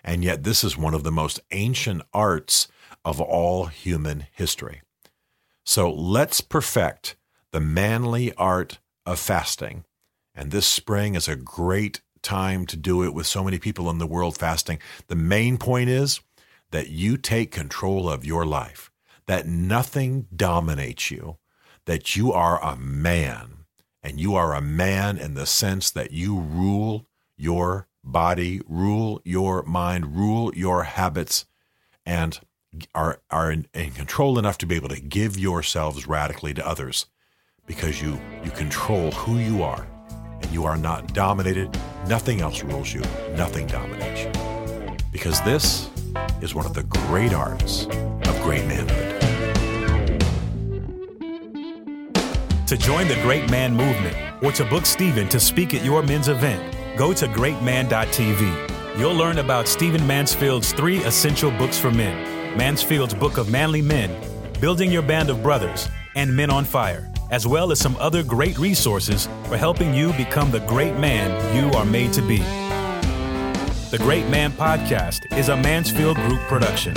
And 0.04 0.24
yet, 0.24 0.42
this 0.42 0.64
is 0.64 0.76
one 0.76 0.94
of 0.94 1.04
the 1.04 1.12
most 1.12 1.40
ancient 1.50 2.02
arts 2.12 2.68
of 3.04 3.20
all 3.20 3.66
human 3.66 4.26
history. 4.32 4.82
So 5.64 5.92
let's 5.92 6.40
perfect 6.40 7.16
the 7.52 7.60
manly 7.60 8.34
art 8.34 8.78
of 9.06 9.18
fasting. 9.18 9.84
And 10.34 10.50
this 10.50 10.66
spring 10.66 11.14
is 11.14 11.28
a 11.28 11.36
great 11.36 12.00
time 12.22 12.66
to 12.66 12.76
do 12.76 13.02
it 13.02 13.14
with 13.14 13.26
so 13.26 13.44
many 13.44 13.58
people 13.58 13.90
in 13.90 13.98
the 13.98 14.06
world 14.06 14.38
fasting. 14.38 14.78
The 15.08 15.16
main 15.16 15.58
point 15.58 15.90
is 15.90 16.20
that 16.70 16.88
you 16.88 17.16
take 17.16 17.50
control 17.50 18.08
of 18.08 18.24
your 18.24 18.46
life, 18.46 18.90
that 19.26 19.46
nothing 19.46 20.26
dominates 20.34 21.10
you, 21.10 21.38
that 21.84 22.16
you 22.16 22.32
are 22.32 22.62
a 22.62 22.76
man. 22.76 23.64
And 24.02 24.18
you 24.18 24.34
are 24.34 24.54
a 24.54 24.60
man 24.60 25.16
in 25.16 25.34
the 25.34 25.46
sense 25.46 25.90
that 25.90 26.10
you 26.10 26.36
rule 26.36 27.06
your 27.36 27.86
body, 28.04 28.60
rule 28.68 29.20
your 29.24 29.62
mind, 29.62 30.16
rule 30.16 30.54
your 30.54 30.84
habits, 30.84 31.46
and 32.04 32.40
are, 32.94 33.20
are 33.30 33.50
in, 33.50 33.66
in 33.74 33.90
control 33.90 34.38
enough 34.38 34.58
to 34.58 34.66
be 34.66 34.76
able 34.76 34.88
to 34.88 35.00
give 35.00 35.38
yourselves 35.38 36.06
radically 36.06 36.54
to 36.54 36.66
others 36.66 37.06
because 37.66 38.02
you, 38.02 38.18
you 38.44 38.50
control 38.50 39.10
who 39.12 39.38
you 39.38 39.62
are 39.62 39.86
and 40.40 40.50
you 40.52 40.64
are 40.64 40.76
not 40.76 41.14
dominated. 41.14 41.70
Nothing 42.08 42.40
else 42.40 42.62
rules 42.62 42.92
you, 42.92 43.02
nothing 43.36 43.66
dominates 43.66 44.22
you. 44.22 44.96
Because 45.12 45.40
this 45.42 45.88
is 46.40 46.54
one 46.54 46.66
of 46.66 46.74
the 46.74 46.82
great 46.84 47.32
arts 47.32 47.86
of 47.86 48.40
great 48.42 48.66
manhood. 48.66 49.20
To 52.66 52.76
join 52.78 53.06
the 53.06 53.16
Great 53.16 53.50
Man 53.50 53.74
Movement 53.74 54.16
or 54.42 54.50
to 54.52 54.64
book 54.64 54.86
Stephen 54.86 55.28
to 55.28 55.38
speak 55.38 55.74
at 55.74 55.84
your 55.84 56.02
men's 56.02 56.28
event, 56.28 56.74
go 56.96 57.12
to 57.12 57.26
greatman.tv. 57.26 58.98
You'll 58.98 59.14
learn 59.14 59.38
about 59.38 59.66
Stephen 59.66 60.06
Mansfield's 60.06 60.72
three 60.72 60.98
essential 61.04 61.50
books 61.52 61.78
for 61.78 61.90
men 61.90 62.56
Mansfield's 62.56 63.14
Book 63.14 63.38
of 63.38 63.50
Manly 63.50 63.80
Men, 63.80 64.14
Building 64.60 64.92
Your 64.92 65.02
Band 65.02 65.30
of 65.30 65.42
Brothers, 65.42 65.88
and 66.14 66.34
Men 66.34 66.50
on 66.50 66.64
Fire, 66.64 67.10
as 67.30 67.46
well 67.46 67.72
as 67.72 67.80
some 67.80 67.96
other 67.96 68.22
great 68.22 68.58
resources 68.58 69.26
for 69.44 69.56
helping 69.56 69.94
you 69.94 70.12
become 70.12 70.50
the 70.50 70.60
great 70.60 70.94
man 70.98 71.30
you 71.56 71.70
are 71.78 71.86
made 71.86 72.12
to 72.12 72.20
be. 72.22 72.38
The 73.90 73.98
Great 73.98 74.28
Man 74.28 74.52
Podcast 74.52 75.36
is 75.36 75.48
a 75.48 75.56
Mansfield 75.56 76.16
Group 76.16 76.40
production. 76.42 76.94